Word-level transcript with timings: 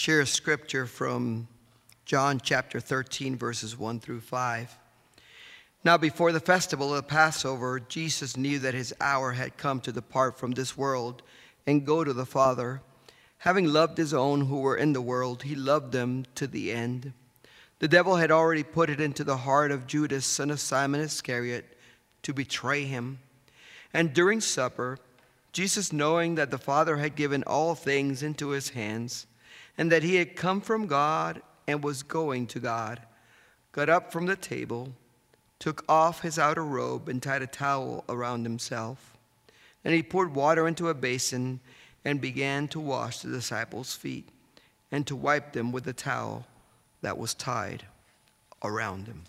share 0.00 0.22
a 0.22 0.26
scripture 0.26 0.86
from 0.86 1.46
John 2.06 2.40
chapter 2.42 2.80
13, 2.80 3.36
verses 3.36 3.76
1 3.76 4.00
through 4.00 4.22
5. 4.22 4.78
Now, 5.84 5.98
before 5.98 6.32
the 6.32 6.40
festival 6.40 6.94
of 6.94 6.96
the 6.96 7.02
Passover, 7.02 7.78
Jesus 7.80 8.34
knew 8.34 8.58
that 8.60 8.72
his 8.72 8.94
hour 8.98 9.32
had 9.32 9.58
come 9.58 9.78
to 9.82 9.92
depart 9.92 10.38
from 10.38 10.52
this 10.52 10.74
world 10.74 11.22
and 11.66 11.84
go 11.84 12.02
to 12.02 12.14
the 12.14 12.24
Father. 12.24 12.80
Having 13.40 13.66
loved 13.66 13.98
his 13.98 14.14
own 14.14 14.46
who 14.46 14.60
were 14.60 14.74
in 14.74 14.94
the 14.94 15.02
world, 15.02 15.42
he 15.42 15.54
loved 15.54 15.92
them 15.92 16.24
to 16.34 16.46
the 16.46 16.72
end. 16.72 17.12
The 17.80 17.86
devil 17.86 18.16
had 18.16 18.30
already 18.30 18.62
put 18.62 18.88
it 18.88 19.02
into 19.02 19.22
the 19.22 19.36
heart 19.36 19.70
of 19.70 19.86
Judas, 19.86 20.24
son 20.24 20.50
of 20.50 20.60
Simon 20.60 21.02
Iscariot, 21.02 21.76
to 22.22 22.32
betray 22.32 22.84
him. 22.84 23.18
And 23.92 24.14
during 24.14 24.40
supper, 24.40 24.96
Jesus, 25.52 25.92
knowing 25.92 26.36
that 26.36 26.50
the 26.50 26.56
Father 26.56 26.96
had 26.96 27.16
given 27.16 27.42
all 27.42 27.74
things 27.74 28.22
into 28.22 28.48
his 28.48 28.70
hands, 28.70 29.26
and 29.80 29.90
that 29.90 30.02
he 30.02 30.16
had 30.16 30.36
come 30.36 30.60
from 30.60 30.86
God 30.86 31.40
and 31.66 31.82
was 31.82 32.02
going 32.02 32.46
to 32.48 32.60
God, 32.60 33.00
got 33.72 33.88
up 33.88 34.12
from 34.12 34.26
the 34.26 34.36
table, 34.36 34.92
took 35.58 35.86
off 35.88 36.20
his 36.20 36.38
outer 36.38 36.62
robe, 36.62 37.08
and 37.08 37.22
tied 37.22 37.40
a 37.40 37.46
towel 37.46 38.04
around 38.06 38.44
himself. 38.44 39.16
And 39.82 39.94
he 39.94 40.02
poured 40.02 40.34
water 40.34 40.68
into 40.68 40.90
a 40.90 40.94
basin 40.94 41.60
and 42.04 42.20
began 42.20 42.68
to 42.68 42.78
wash 42.78 43.20
the 43.20 43.30
disciples' 43.30 43.94
feet 43.94 44.28
and 44.92 45.06
to 45.06 45.16
wipe 45.16 45.54
them 45.54 45.72
with 45.72 45.84
the 45.84 45.94
towel 45.94 46.46
that 47.00 47.16
was 47.16 47.32
tied 47.32 47.86
around 48.62 49.06
him. 49.06 49.22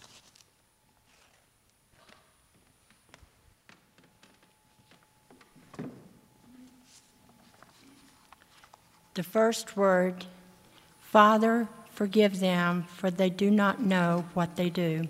The 9.13 9.23
first 9.23 9.77
word, 9.77 10.25
Father, 11.11 11.67
forgive 11.89 12.39
them, 12.39 12.83
for 12.83 13.11
they 13.11 13.29
do 13.29 13.51
not 13.51 13.81
know 13.81 14.23
what 14.33 14.55
they 14.55 14.69
do. 14.69 15.09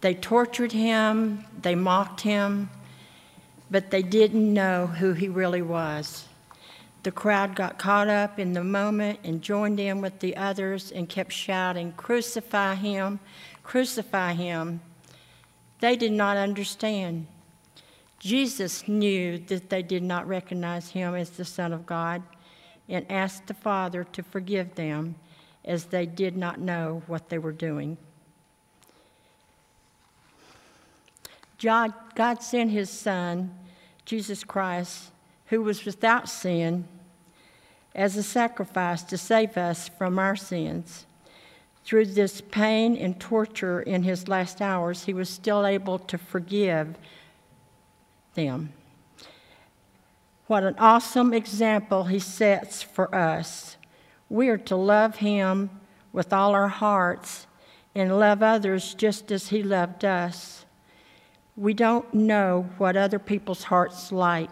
They 0.00 0.14
tortured 0.14 0.72
him, 0.72 1.44
they 1.62 1.76
mocked 1.76 2.22
him, 2.22 2.70
but 3.70 3.92
they 3.92 4.02
didn't 4.02 4.52
know 4.52 4.88
who 4.88 5.12
he 5.12 5.28
really 5.28 5.62
was. 5.62 6.26
The 7.04 7.12
crowd 7.12 7.54
got 7.54 7.78
caught 7.78 8.08
up 8.08 8.40
in 8.40 8.52
the 8.52 8.64
moment 8.64 9.20
and 9.22 9.40
joined 9.40 9.78
in 9.78 10.00
with 10.00 10.18
the 10.18 10.36
others 10.36 10.90
and 10.90 11.08
kept 11.08 11.30
shouting, 11.30 11.92
Crucify 11.92 12.74
him, 12.74 13.20
crucify 13.62 14.32
him. 14.32 14.80
They 15.78 15.94
did 15.94 16.12
not 16.12 16.36
understand. 16.36 17.28
Jesus 18.18 18.88
knew 18.88 19.38
that 19.38 19.70
they 19.70 19.82
did 19.82 20.02
not 20.02 20.26
recognize 20.26 20.90
him 20.90 21.14
as 21.14 21.30
the 21.30 21.44
Son 21.44 21.72
of 21.72 21.86
God 21.86 22.24
and 22.88 23.10
asked 23.10 23.46
the 23.46 23.54
Father 23.54 24.04
to 24.04 24.22
forgive 24.22 24.74
them 24.74 25.14
as 25.64 25.86
they 25.86 26.06
did 26.06 26.36
not 26.36 26.60
know 26.60 27.02
what 27.06 27.28
they 27.28 27.38
were 27.38 27.52
doing. 27.52 27.96
God, 31.60 32.42
sent 32.42 32.70
his 32.70 32.90
Son, 32.90 33.54
Jesus 34.04 34.44
Christ, 34.44 35.10
who 35.46 35.62
was 35.62 35.84
without 35.84 36.28
sin, 36.28 36.86
as 37.94 38.16
a 38.16 38.22
sacrifice 38.22 39.02
to 39.04 39.16
save 39.16 39.56
us 39.56 39.88
from 39.88 40.18
our 40.18 40.36
sins. 40.36 41.06
Through 41.84 42.06
this 42.06 42.40
pain 42.40 42.96
and 42.96 43.18
torture 43.20 43.80
in 43.80 44.02
his 44.02 44.26
last 44.26 44.60
hours, 44.60 45.04
he 45.04 45.14
was 45.14 45.28
still 45.28 45.64
able 45.64 45.98
to 46.00 46.18
forgive 46.18 46.96
them. 48.34 48.72
What 50.46 50.62
an 50.62 50.74
awesome 50.78 51.32
example 51.32 52.04
he 52.04 52.18
sets 52.18 52.82
for 52.82 53.14
us. 53.14 53.78
We 54.28 54.48
are 54.48 54.58
to 54.58 54.76
love 54.76 55.16
him 55.16 55.70
with 56.12 56.32
all 56.32 56.52
our 56.52 56.68
hearts 56.68 57.46
and 57.94 58.18
love 58.18 58.42
others 58.42 58.94
just 58.94 59.32
as 59.32 59.48
he 59.48 59.62
loved 59.62 60.04
us. 60.04 60.66
We 61.56 61.72
don't 61.72 62.12
know 62.12 62.68
what 62.76 62.96
other 62.96 63.18
people's 63.18 63.64
hearts 63.64 64.12
like 64.12 64.50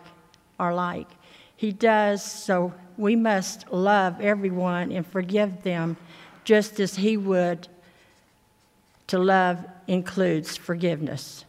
are 0.58 0.74
like. 0.74 1.08
He 1.56 1.72
does, 1.72 2.22
so 2.24 2.72
we 2.96 3.14
must 3.14 3.70
love 3.70 4.20
everyone 4.20 4.92
and 4.92 5.06
forgive 5.06 5.62
them 5.62 5.96
just 6.44 6.80
as 6.80 6.96
he 6.96 7.16
would. 7.16 7.68
To 9.08 9.18
love 9.18 9.58
includes 9.86 10.56
forgiveness. 10.56 11.44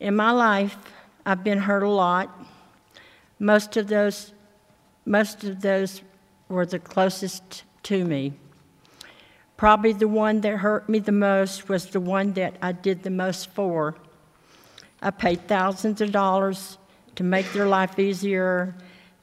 In 0.00 0.14
my 0.14 0.32
life, 0.32 0.76
I've 1.24 1.42
been 1.42 1.58
hurt 1.58 1.82
a 1.82 1.88
lot. 1.88 2.30
Most 3.38 3.76
of 3.76 3.86
those, 3.86 4.32
most 5.04 5.44
of 5.44 5.60
those 5.60 6.02
were 6.48 6.66
the 6.66 6.78
closest 6.78 7.64
to 7.84 8.04
me. 8.04 8.32
Probably 9.56 9.92
the 9.92 10.08
one 10.08 10.40
that 10.42 10.56
hurt 10.58 10.88
me 10.88 10.98
the 10.98 11.12
most 11.12 11.68
was 11.68 11.86
the 11.86 12.00
one 12.00 12.32
that 12.34 12.56
I 12.62 12.72
did 12.72 13.02
the 13.02 13.10
most 13.10 13.50
for. 13.50 13.96
I 15.02 15.10
paid 15.10 15.46
thousands 15.46 16.00
of 16.00 16.12
dollars 16.12 16.78
to 17.16 17.24
make 17.24 17.52
their 17.52 17.66
life 17.66 17.98
easier. 17.98 18.74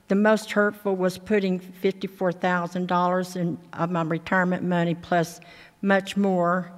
The 0.08 0.16
most 0.16 0.52
hurtful 0.52 0.96
was 0.96 1.18
putting 1.18 1.60
$54,000 1.60 3.36
in 3.36 3.58
of 3.74 3.92
my 3.92 4.04
retirement 4.04 4.64
money 4.64 4.96
plus 4.96 5.40
much 5.82 6.16
more 6.16 6.72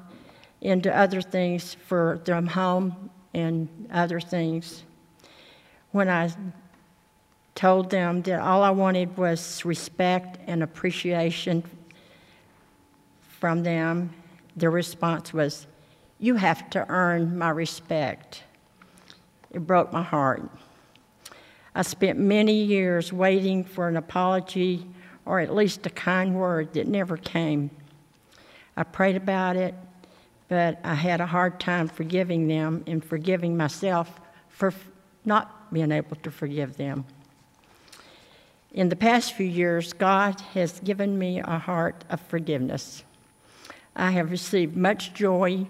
into 0.62 0.96
other 0.96 1.22
things 1.22 1.74
for 1.74 2.22
their 2.25 2.42
home 2.42 3.09
and 3.34 3.68
other 3.92 4.19
things. 4.19 4.84
When 5.92 6.09
I 6.09 6.31
told 7.57 7.90
them 7.90 8.22
that 8.22 8.40
all 8.40 8.62
I 8.62 8.69
wanted 8.69 9.18
was 9.18 9.66
respect 9.66 10.38
and 10.45 10.62
appreciation 10.62 11.63
from 13.19 13.63
them, 13.63 14.13
their 14.56 14.69
response 14.69 15.34
was, 15.34 15.66
You 16.19 16.35
have 16.35 16.69
to 16.69 16.85
earn 16.88 17.35
my 17.35 17.50
respect. 17.50 18.44
It 19.50 19.66
broke 19.66 19.91
my 19.91 20.03
heart. 20.03 20.47
I 21.73 21.81
spent 21.81 22.19
many 22.19 22.63
years 22.63 23.12
waiting 23.12 23.63
for 23.63 23.88
an 23.88 23.97
apology 23.97 24.85
or 25.25 25.39
at 25.39 25.53
least 25.53 25.84
a 25.88 25.89
kind 25.89 26.35
word 26.35 26.74
that 26.74 26.88
never 26.88 27.18
came. 27.18 27.72
I 28.75 28.84
prayed 28.84 29.16
about 29.16 29.56
it, 29.56 29.74
but 30.47 30.79
I 30.84 30.94
had 30.94 31.22
a 31.22 31.25
hard 31.25 31.59
time 31.59 31.88
forgiving 31.88 32.47
them 32.47 32.84
and 32.85 33.03
forgiving 33.03 33.57
myself 33.57 34.22
for 34.47 34.72
not 35.25 35.74
being 35.74 35.91
able 35.91 36.18
to 36.18 36.29
forgive 36.29 36.78
them. 36.78 37.03
In 38.77 38.89
the 38.89 38.95
past 38.95 39.33
few 39.33 39.47
years, 39.47 39.91
God 39.91 40.39
has 40.53 40.79
given 40.81 41.17
me 41.17 41.39
a 41.39 41.57
heart 41.57 42.05
of 42.11 42.21
forgiveness. 42.21 43.03
I 43.95 44.11
have 44.11 44.29
received 44.29 44.77
much 44.77 45.15
joy 45.15 45.65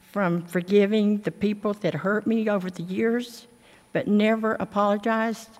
from 0.00 0.40
forgiving 0.46 1.18
the 1.18 1.30
people 1.30 1.74
that 1.74 1.92
hurt 1.92 2.26
me 2.26 2.48
over 2.48 2.70
the 2.70 2.82
years, 2.82 3.46
but 3.92 4.08
never 4.08 4.54
apologized. 4.54 5.50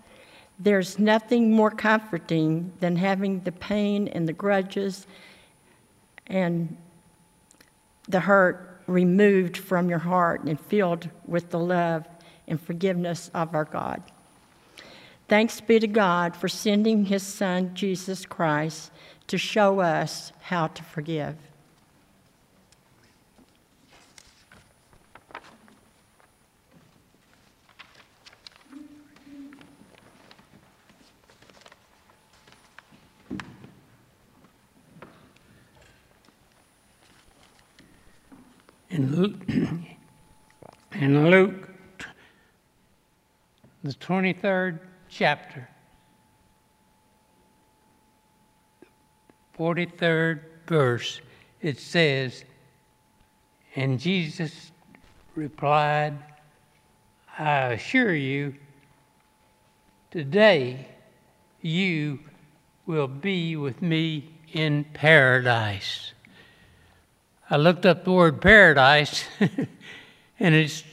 There's 0.59 0.99
nothing 0.99 1.53
more 1.53 1.71
comforting 1.71 2.73
than 2.81 2.97
having 2.97 3.41
the 3.41 3.53
pain 3.53 4.09
and 4.09 4.27
the 4.27 4.33
grudges 4.33 5.07
and 6.29 6.79
the 8.09 8.21
hurt 8.21 8.81
removed 8.87 9.59
from 9.59 9.91
your 9.91 9.99
heart 9.99 10.45
and 10.45 10.59
filled 10.59 11.11
with 11.27 11.51
the 11.51 11.59
love 11.59 12.09
and 12.49 12.59
forgiveness 12.59 13.31
of 13.35 13.55
our 13.55 13.67
God. 13.67 14.03
Thanks 15.29 15.61
be 15.61 15.81
to 15.81 15.87
God 15.87 16.37
for 16.37 16.49
sending 16.49 17.07
his 17.07 17.23
son, 17.23 17.75
Jesus 17.75 18.25
Christ, 18.25 18.93
to 19.27 19.37
show 19.37 19.81
us 19.81 20.33
how 20.41 20.69
to 20.69 20.83
forgive. 20.83 21.37
in 38.97 39.15
Luke, 39.15 39.35
in 40.93 41.31
Luke, 41.31 41.69
the 43.85 43.93
23rd 43.93 44.79
chapter, 45.17 45.67
43rd 49.59 50.41
verse, 50.67 51.23
it 51.63 51.79
says, 51.79 52.45
And 53.75 53.99
Jesus 53.99 54.73
replied, 55.35 56.19
I 57.39 57.73
assure 57.73 58.15
you, 58.15 58.57
today 60.11 60.87
you 61.63 62.19
will 62.85 63.09
be 63.09 63.57
with 63.57 63.81
me 63.81 64.29
in 64.53 64.85
paradise. 64.85 66.13
I 67.49 67.57
looked 67.57 67.87
up 67.87 68.05
the 68.05 68.13
word 68.13 68.43
paradise, 68.43 69.25
and 69.41 70.55
it's 70.55 70.85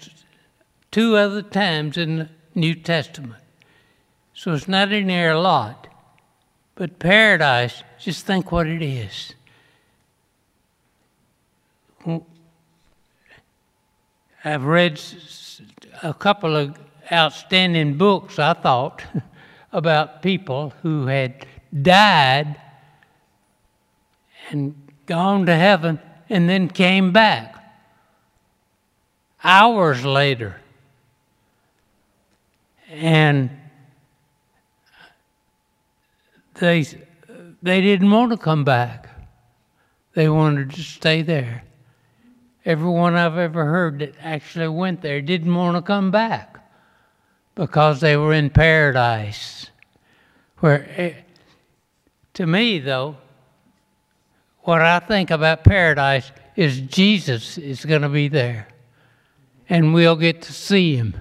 two 0.92 1.18
other 1.18 1.42
times 1.42 1.98
in 1.98 2.16
the 2.20 2.30
New 2.56 2.76
Testament. 2.76 3.43
So 4.44 4.52
it's 4.52 4.68
not 4.68 4.92
in 4.92 5.08
there 5.08 5.32
a 5.32 5.40
lot. 5.40 5.88
But 6.76 7.00
paradise, 7.00 7.82
just 7.98 8.26
think 8.26 8.52
what 8.52 8.68
it 8.68 8.82
is. 8.82 9.36
I've 14.44 14.66
read 14.66 15.00
a 16.02 16.14
couple 16.14 16.58
of 16.58 16.78
outstanding 17.10 17.98
books, 17.98 18.38
I 18.38 18.52
thought, 18.52 19.02
about 19.72 20.22
people 20.22 20.74
who 20.82 21.06
had 21.06 21.46
died 21.82 22.60
and 24.50 24.76
gone 25.06 25.46
to 25.46 25.56
heaven 25.56 26.02
and 26.28 26.50
then 26.50 26.68
came 26.68 27.14
back 27.14 27.64
hours 29.42 30.04
later. 30.04 30.60
And 32.90 33.50
they, 36.56 36.86
they 37.62 37.82
didn't 37.82 38.12
want 38.12 38.32
to 38.32 38.38
come 38.38 38.64
back. 38.64 39.10
They 40.14 40.30
wanted 40.30 40.72
to 40.72 40.82
stay 40.82 41.22
there. 41.22 41.64
Everyone 42.66 43.16
I've 43.16 43.38
ever 43.38 43.66
heard 43.66 44.00
that 44.00 44.16
actually 44.22 44.70
went 44.70 45.02
there 45.02 45.22
didn't 45.22 45.54
want 45.54 45.76
to 45.76 45.82
come 45.82 46.12
back 46.12 46.54
because 47.56 48.00
they 48.00 48.16
were 48.16 48.34
in 48.34 48.50
paradise. 48.50 49.70
Where, 50.60 50.88
eh, 50.96 51.14
to 52.36 52.48
me, 52.48 52.80
though, 52.80 53.18
what 54.62 54.82
I 54.82 55.00
think 55.00 55.30
about 55.30 55.64
paradise 55.64 56.32
is 56.56 56.80
Jesus 56.82 57.58
is 57.58 57.84
going 57.84 58.04
to 58.04 58.10
be 58.10 58.28
there, 58.28 58.68
and 59.68 59.94
we'll 59.94 60.16
get 60.16 60.42
to 60.44 60.54
see 60.54 60.96
him. 60.96 61.16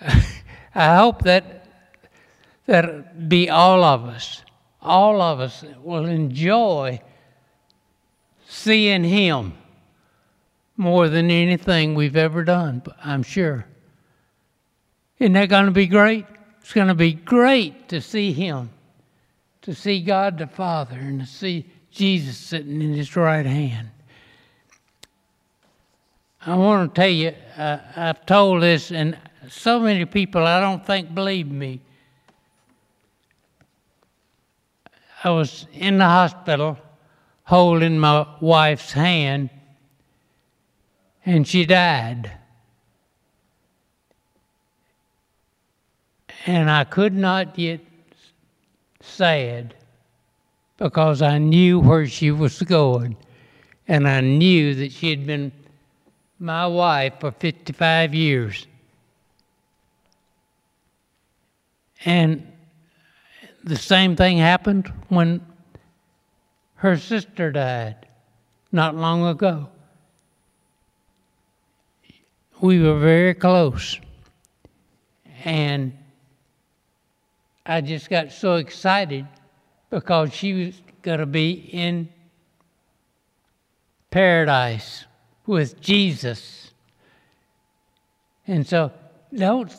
I 0.74 0.96
hope 0.96 1.22
that 1.22 1.63
that 2.66 3.28
be 3.28 3.50
all 3.50 3.84
of 3.84 4.04
us. 4.04 4.42
All 4.80 5.20
of 5.20 5.40
us 5.40 5.64
will 5.82 6.06
enjoy 6.06 7.00
seeing 8.46 9.04
him 9.04 9.54
more 10.76 11.08
than 11.08 11.30
anything 11.30 11.94
we've 11.94 12.16
ever 12.16 12.44
done, 12.44 12.82
I'm 13.02 13.22
sure. 13.22 13.66
Isn't 15.18 15.32
that 15.34 15.48
going 15.48 15.66
to 15.66 15.70
be 15.70 15.86
great? 15.86 16.26
It's 16.60 16.72
going 16.72 16.88
to 16.88 16.94
be 16.94 17.12
great 17.12 17.88
to 17.88 18.00
see 18.00 18.32
him, 18.32 18.70
to 19.62 19.74
see 19.74 20.00
God 20.00 20.38
the 20.38 20.46
Father, 20.46 20.96
and 20.96 21.20
to 21.20 21.26
see 21.26 21.66
Jesus 21.90 22.36
sitting 22.36 22.82
in 22.82 22.94
his 22.94 23.14
right 23.16 23.46
hand. 23.46 23.90
I 26.46 26.56
want 26.56 26.94
to 26.94 27.00
tell 27.00 27.10
you, 27.10 27.32
uh, 27.56 27.78
I've 27.96 28.26
told 28.26 28.62
this, 28.62 28.90
and 28.90 29.16
so 29.48 29.80
many 29.80 30.04
people 30.04 30.46
I 30.46 30.60
don't 30.60 30.84
think 30.84 31.14
believe 31.14 31.50
me. 31.50 31.80
I 35.24 35.30
was 35.30 35.66
in 35.72 35.96
the 35.96 36.04
hospital 36.04 36.78
holding 37.44 37.98
my 37.98 38.26
wife's 38.40 38.92
hand, 38.92 39.48
and 41.24 41.48
she 41.48 41.64
died. 41.64 42.30
And 46.44 46.70
I 46.70 46.84
could 46.84 47.14
not 47.14 47.54
get 47.54 47.80
sad 49.00 49.74
because 50.76 51.22
I 51.22 51.38
knew 51.38 51.80
where 51.80 52.06
she 52.06 52.30
was 52.30 52.60
going. 52.60 53.16
And 53.88 54.06
I 54.06 54.20
knew 54.20 54.74
that 54.74 54.92
she 54.92 55.08
had 55.08 55.26
been 55.26 55.52
my 56.38 56.66
wife 56.66 57.14
for 57.20 57.30
55 57.32 58.14
years. 58.14 58.66
And 62.04 62.53
the 63.64 63.76
same 63.76 64.14
thing 64.14 64.36
happened 64.36 64.92
when 65.08 65.40
her 66.76 66.98
sister 66.98 67.50
died 67.50 67.96
not 68.70 68.94
long 68.94 69.26
ago. 69.26 69.68
We 72.60 72.80
were 72.80 72.98
very 72.98 73.32
close. 73.34 73.98
And 75.44 75.96
I 77.64 77.80
just 77.80 78.10
got 78.10 78.32
so 78.32 78.56
excited 78.56 79.26
because 79.88 80.34
she 80.34 80.66
was 80.66 80.82
going 81.00 81.20
to 81.20 81.26
be 81.26 81.52
in 81.52 82.10
paradise 84.10 85.06
with 85.46 85.80
Jesus. 85.80 86.72
And 88.46 88.66
so, 88.66 88.92
don't, 89.34 89.74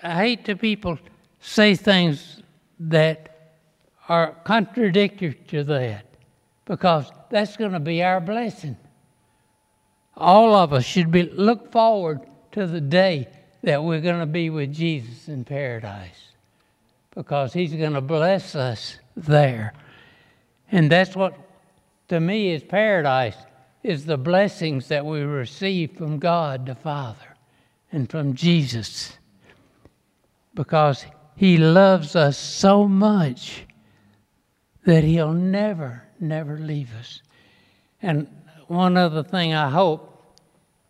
I 0.00 0.14
hate 0.14 0.44
the 0.44 0.54
people 0.54 0.98
say 1.40 1.74
things 1.74 2.39
that 2.80 3.52
are 4.08 4.34
contradictory 4.44 5.34
to 5.48 5.62
that 5.64 6.06
because 6.64 7.10
that's 7.30 7.56
going 7.56 7.72
to 7.72 7.80
be 7.80 8.02
our 8.02 8.20
blessing. 8.20 8.76
All 10.16 10.54
of 10.54 10.72
us 10.72 10.84
should 10.84 11.10
be 11.10 11.22
look 11.22 11.70
forward 11.70 12.20
to 12.52 12.66
the 12.66 12.80
day 12.80 13.28
that 13.62 13.84
we're 13.84 14.00
going 14.00 14.20
to 14.20 14.26
be 14.26 14.50
with 14.50 14.74
Jesus 14.74 15.28
in 15.28 15.44
paradise 15.44 16.32
because 17.14 17.52
he's 17.52 17.72
going 17.72 17.92
to 17.92 18.00
bless 18.00 18.54
us 18.54 18.98
there. 19.16 19.74
And 20.72 20.90
that's 20.90 21.14
what 21.14 21.36
to 22.08 22.18
me 22.18 22.52
is 22.52 22.62
paradise 22.62 23.36
is 23.82 24.04
the 24.04 24.18
blessings 24.18 24.88
that 24.88 25.04
we 25.04 25.20
receive 25.20 25.92
from 25.92 26.18
God 26.18 26.66
the 26.66 26.74
Father 26.74 27.36
and 27.92 28.10
from 28.10 28.34
Jesus. 28.34 29.16
Because 30.54 31.04
he 31.36 31.56
loves 31.56 32.16
us 32.16 32.36
so 32.36 32.86
much 32.86 33.64
that 34.84 35.04
he'll 35.04 35.32
never, 35.32 36.02
never 36.18 36.58
leave 36.58 36.94
us. 36.96 37.22
And 38.02 38.26
one 38.66 38.96
other 38.96 39.22
thing 39.22 39.54
I 39.54 39.70
hope 39.70 40.36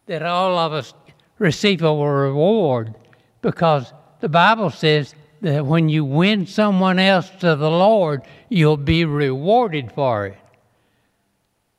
that 0.07 0.23
all 0.23 0.59
of 0.59 0.73
us 0.73 0.95
receive 1.39 1.83
a 1.83 1.95
reward 1.95 2.95
because 3.43 3.93
the 4.21 4.29
Bible 4.29 4.71
says 4.71 5.15
that 5.41 5.65
when 5.65 5.89
you 5.89 6.05
win 6.05 6.47
someone 6.47 6.99
else 6.99 7.31
to 7.41 7.57
the 7.57 7.71
Lord, 7.71 8.23
you'll 8.49 8.77
be 8.77 9.05
rewarded 9.05 9.91
for 9.93 10.27
it. 10.27 10.39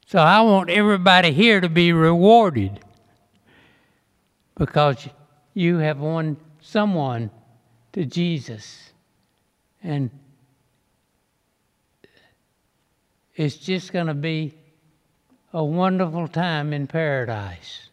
So 0.07 0.19
I 0.19 0.41
want 0.41 0.69
everybody 0.69 1.31
here 1.31 1.61
to 1.61 1.69
be 1.69 1.93
rewarded 1.93 2.79
because 4.55 5.07
you 5.53 5.77
have 5.77 5.99
won 5.99 6.37
someone 6.61 7.29
to 7.93 8.05
Jesus. 8.05 8.91
And 9.83 10.09
it's 13.35 13.57
just 13.57 13.91
going 13.91 14.07
to 14.07 14.13
be 14.13 14.53
a 15.53 15.63
wonderful 15.63 16.27
time 16.27 16.73
in 16.73 16.87
paradise. 16.87 17.89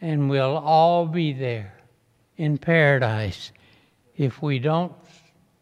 And 0.00 0.28
we'll 0.28 0.58
all 0.58 1.06
be 1.06 1.32
there 1.32 1.74
in 2.36 2.58
paradise 2.58 3.52
if 4.16 4.42
we 4.42 4.58
don't 4.58 4.92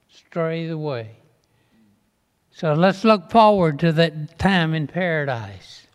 stray 0.08 0.66
the 0.66 0.78
way. 0.78 1.10
So 2.50 2.75
let's 2.75 3.04
look 3.04 3.30
forward 3.30 3.78
to 3.80 3.92
that 3.92 4.38
time 4.38 4.75
in 4.75 4.87
paradise 4.87 5.87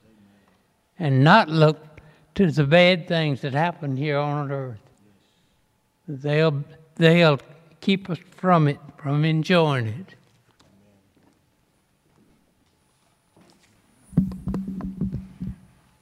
and 0.97 1.23
not 1.23 1.49
look 1.49 1.77
to 2.35 2.51
the 2.51 2.63
bad 2.63 3.07
things 3.07 3.41
that 3.41 3.53
happen 3.53 3.95
here 3.95 4.17
on 4.17 4.51
earth. 4.51 4.79
They'll, 6.07 6.63
they'll 6.95 7.39
keep 7.81 8.09
us 8.09 8.19
from 8.37 8.67
it, 8.67 8.79
from 8.97 9.25
enjoying 9.25 9.87
it. 9.87 10.15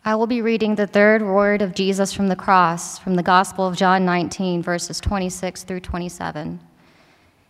I 0.05 0.15
will 0.15 0.27
be 0.27 0.41
reading 0.41 0.75
the 0.75 0.85
third 0.85 1.21
word 1.21 1.62
of 1.62 1.73
Jesus 1.73 2.12
from 2.12 2.27
the 2.27 2.35
cross 2.35 3.00
from 3.00 3.15
the 3.15 3.23
Gospel 3.23 3.65
of 3.65 3.77
John 3.77 4.03
19, 4.03 4.62
verses 4.62 5.00
26 5.00 5.63
through 5.63 5.79
27. 5.79 6.59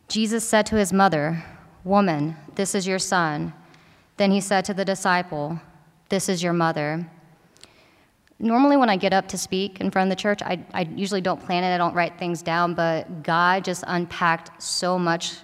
Jesus 0.07 0.47
said 0.47 0.67
to 0.67 0.75
his 0.75 0.93
mother, 0.93 1.43
Woman, 1.83 2.35
this 2.53 2.75
is 2.75 2.85
your 2.85 2.99
son. 2.99 3.53
Then 4.17 4.31
he 4.31 4.39
said 4.39 4.65
to 4.65 4.73
the 4.75 4.85
disciple, 4.85 5.59
This 6.09 6.29
is 6.29 6.43
your 6.43 6.53
mother. 6.53 7.09
Normally, 8.43 8.75
when 8.75 8.89
I 8.89 8.97
get 8.97 9.13
up 9.13 9.29
to 9.29 9.37
speak 9.37 9.79
in 9.79 9.89
front 9.89 10.11
of 10.11 10.17
the 10.17 10.21
church, 10.21 10.41
I, 10.41 10.59
I 10.73 10.81
usually 10.81 11.21
don't 11.21 11.41
plan 11.41 11.63
it, 11.63 11.73
I 11.73 11.77
don't 11.77 11.93
write 11.93 12.19
things 12.19 12.41
down, 12.41 12.73
but 12.73 13.23
God 13.23 13.63
just 13.63 13.85
unpacked 13.87 14.61
so 14.61 14.99
much 14.99 15.35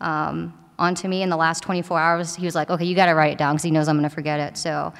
um, 0.00 0.52
onto 0.76 1.06
me 1.06 1.22
in 1.22 1.28
the 1.28 1.36
last 1.36 1.62
24 1.62 2.00
hours. 2.00 2.34
He 2.34 2.44
was 2.44 2.56
like, 2.56 2.68
Okay, 2.68 2.84
you 2.84 2.96
got 2.96 3.06
to 3.06 3.14
write 3.14 3.34
it 3.34 3.38
down 3.38 3.54
because 3.54 3.62
he 3.62 3.70
knows 3.70 3.86
I'm 3.86 3.96
going 3.96 4.10
to 4.10 4.14
forget 4.14 4.40
it. 4.40 4.58
So 4.58 4.92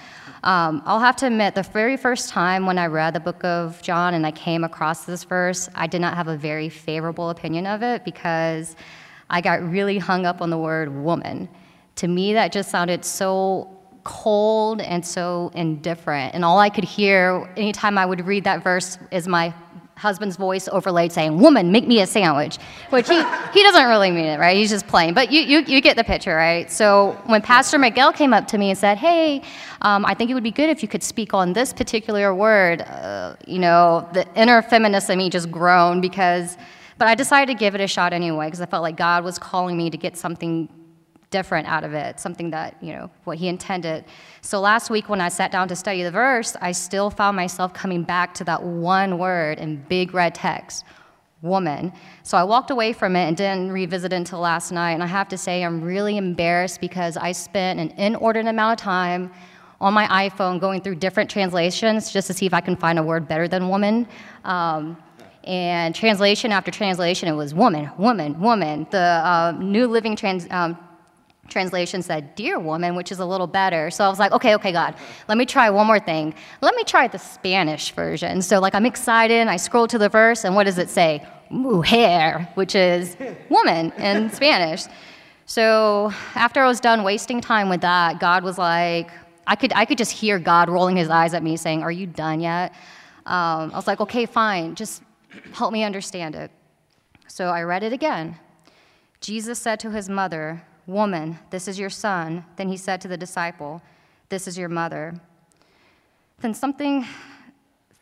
um, 0.45 0.83
I'll 0.87 1.01
have 1.01 1.17
to 1.17 1.27
admit, 1.27 1.57
the 1.57 1.65
very 1.65 1.97
first 1.97 2.29
time 2.29 2.65
when 2.65 2.79
I 2.79 2.87
read 2.87 3.13
the 3.13 3.21
book 3.21 3.43
of 3.43 3.83
John 3.83 4.15
and 4.15 4.25
I 4.25 4.31
came 4.31 4.63
across 4.63 5.05
this 5.05 5.25
verse, 5.25 5.69
I 5.75 5.89
did 5.89 6.01
not 6.01 6.15
have 6.15 6.29
a 6.29 6.37
very 6.37 6.69
favorable 6.69 7.31
opinion 7.31 7.67
of 7.67 7.83
it 7.83 8.05
because 8.05 8.77
I 9.31 9.41
got 9.41 9.69
really 9.69 9.99
hung 9.99 10.27
up 10.27 10.43
on 10.43 10.51
the 10.51 10.59
word 10.59 10.95
woman. 10.95 11.49
To 11.97 12.07
me, 12.07 12.35
that 12.35 12.53
just 12.53 12.71
sounded 12.71 13.05
so 13.05 13.82
cold 14.05 14.81
and 14.81 15.05
so 15.05 15.51
indifferent. 15.55 16.35
And 16.35 16.45
all 16.45 16.59
I 16.59 16.69
could 16.69 16.85
hear 16.85 17.51
anytime 17.57 17.99
I 17.99 18.07
would 18.07 18.27
read 18.27 18.45
that 18.45 18.63
verse 18.63 18.99
is 19.11 19.29
my 19.29 19.55
husband's 19.97 20.37
voice 20.37 20.69
overlaid 20.69 21.13
saying, 21.13 21.39
Woman, 21.39 21.71
make 21.71 21.87
me 21.87 22.01
a 22.01 22.07
sandwich, 22.07 22.59
which 22.91 23.09
he, 23.09 23.15
he 23.53 23.63
doesn't 23.63 23.87
really 23.87 24.11
mean 24.11 24.25
it, 24.25 24.39
right? 24.39 24.57
He's 24.57 24.71
just 24.71 24.89
playing. 24.89 25.15
But 25.15 25.31
you, 25.31 25.41
you, 25.43 25.61
you 25.61 25.81
get 25.81 25.97
the 25.97 26.03
picture, 26.03 26.35
right? 26.35 26.71
So 26.71 27.17
when 27.27 27.41
Pastor 27.41 27.79
Miguel 27.79 28.13
came 28.13 28.35
up 28.35 28.49
to 28.49 28.59
me 28.59 28.71
and 28.71 28.79
said, 28.79 28.99
Hey, 28.99 29.43
um, 29.83 30.05
I 30.05 30.15
think 30.15 30.31
it 30.31 30.35
would 30.35 30.43
be 30.43 30.51
good 30.51 30.71
if 30.71 30.83
you 30.83 30.89
could 30.89 31.05
speak 31.05 31.33
on 31.35 31.53
this 31.53 31.73
particular 31.73 32.35
word, 32.35 32.83
uh, 32.83 33.37
you 33.47 33.61
know, 33.61 34.09
the 34.13 34.27
inner 34.35 34.61
feminist 34.63 35.09
in 35.09 35.19
me 35.19 35.31
just 35.31 35.51
groaned 35.51 36.03
because, 36.03 36.57
but 36.99 37.07
I 37.07 37.15
decided 37.15 37.53
to 37.53 37.59
give 37.59 37.75
it 37.77 37.81
a 37.81 37.87
shot 37.87 38.13
anyway 38.13 38.47
because 38.47 38.61
I 38.61 38.67
felt 38.67 38.83
like 38.83 38.97
God 38.97 39.23
was 39.23 39.39
calling 39.39 39.77
me 39.77 39.89
to 39.91 39.97
get 39.97 40.17
something 40.17 40.69
different 41.33 41.67
out 41.67 41.83
of 41.83 41.93
it, 41.95 42.21
something 42.21 42.51
that, 42.51 42.77
you 42.81 42.93
know, 42.93 43.11
what 43.25 43.39
he 43.39 43.49
intended. 43.49 44.05
So 44.41 44.61
last 44.61 44.91
week 44.91 45.09
when 45.09 45.21
I 45.21 45.29
sat 45.29 45.51
down 45.51 45.67
to 45.69 45.75
study 45.75 46.05
the 46.05 46.13
verse, 46.13 46.57
I 46.61 46.71
still 46.71 47.11
found 47.11 47.37
myself 47.37 47.75
coming 47.75 48.05
back 48.05 48.35
to 48.35 48.45
that 48.45 48.63
one 48.63 49.19
word 49.19 49.59
in 49.59 49.83
big 49.89 50.15
red 50.15 50.35
text 50.35 50.85
woman. 51.41 51.93
So 52.23 52.39
I 52.39 52.45
walked 52.45 52.71
away 52.71 52.93
from 52.93 53.17
it 53.17 53.27
and 53.27 53.37
didn't 53.37 53.73
revisit 53.73 54.13
it 54.13 54.17
until 54.17 54.39
last 54.39 54.71
night. 54.71 54.93
And 54.93 55.03
I 55.03 55.07
have 55.09 55.29
to 55.31 55.37
say, 55.37 55.65
I'm 55.65 55.83
really 55.83 56.17
embarrassed 56.17 56.81
because 56.81 57.17
I 57.17 57.33
spent 57.33 57.81
an 57.81 57.91
inordinate 57.99 58.51
amount 58.51 58.81
of 58.81 58.85
time 58.85 59.33
on 59.81 59.93
my 59.93 60.07
iPhone 60.29 60.61
going 60.61 60.81
through 60.81 60.95
different 60.95 61.29
translations 61.29 62.13
just 62.13 62.29
to 62.29 62.33
see 62.33 62.47
if 62.47 62.55
I 62.55 62.61
can 62.61 62.77
find 62.77 62.99
a 63.01 63.03
word 63.03 63.27
better 63.27 63.49
than 63.49 63.69
woman. 63.69 64.07
Um, 64.45 64.97
and 65.45 65.93
translation 65.93 66.53
after 66.53 66.71
translation, 66.71 67.29
it 67.29 67.33
was 67.33 67.53
woman, 67.53 67.91
woman, 67.99 68.41
woman. 68.41 68.87
The 68.91 68.99
uh, 68.99 69.57
New 69.59 69.89
Living 69.89 70.15
trans, 70.15 70.47
um, 70.51 70.79
translation 71.49 72.03
said, 72.03 72.35
Dear 72.35 72.59
woman, 72.59 72.95
which 72.95 73.13
is 73.13 73.19
a 73.19 73.25
little 73.25 73.47
better. 73.47 73.91
So 73.91 74.05
I 74.05 74.09
was 74.09 74.19
like, 74.19 74.33
okay, 74.33 74.55
okay, 74.55 74.73
God, 74.73 74.95
let 75.29 75.37
me 75.37 75.47
try 75.47 75.71
one 75.71 75.87
more 75.87 76.01
thing. 76.01 76.35
Let 76.61 76.75
me 76.75 76.85
try 76.85 77.09
the 77.09 77.19
Spanish 77.19 77.93
version. 77.93 78.43
So, 78.43 78.61
like, 78.61 78.75
I'm 78.75 78.87
excited. 78.87 79.35
and 79.35 79.51
I 79.51 79.57
scroll 79.57 79.87
to 79.89 79.99
the 79.99 80.09
verse, 80.09 80.45
and 80.45 80.55
what 80.55 80.65
does 80.65 80.79
it 80.79 80.89
say? 80.89 81.27
Mujer, 81.51 82.49
which 82.55 82.75
is 82.75 83.17
woman 83.49 83.93
in 83.93 84.31
Spanish. 84.33 84.85
So, 85.47 86.13
after 86.35 86.63
I 86.63 86.69
was 86.69 86.81
done 86.81 87.03
wasting 87.03 87.41
time 87.41 87.69
with 87.69 87.83
that, 87.83 88.21
God 88.21 88.43
was 88.45 88.59
like, 88.59 89.11
I 89.47 89.57
could, 89.57 89.73
I 89.75 89.85
could 89.85 89.99
just 89.99 90.13
hear 90.13 90.39
God 90.39 90.71
rolling 90.71 90.97
his 90.97 91.11
eyes 91.11 91.35
at 91.35 91.43
me 91.43 91.57
saying, 91.57 91.83
Are 91.83 91.93
you 91.93 92.07
done 92.07 92.41
yet? 92.41 92.73
Um, 93.27 93.73
I 93.73 93.77
was 93.77 93.87
like, 93.87 94.01
Okay, 94.01 94.27
fine, 94.27 94.75
just 94.75 95.03
help 95.53 95.73
me 95.73 95.83
understand 95.83 96.35
it. 96.35 96.51
So 97.27 97.47
I 97.47 97.63
read 97.63 97.83
it 97.83 97.93
again. 97.93 98.37
Jesus 99.21 99.59
said 99.59 99.81
to 99.81 99.91
his 99.91 100.09
mother, 100.09 100.63
Woman, 100.87 101.39
this 101.51 101.69
is 101.69 101.79
your 101.79 101.91
son. 101.91 102.45
Then 102.57 102.69
he 102.69 102.77
said 102.77 103.01
to 103.03 103.09
the 103.09 103.17
disciple, 103.17 103.83
This 104.29 104.49
is 104.49 104.59
your 104.59 104.69
mother. 104.69 105.15
Then 106.41 106.55
something 106.55 107.07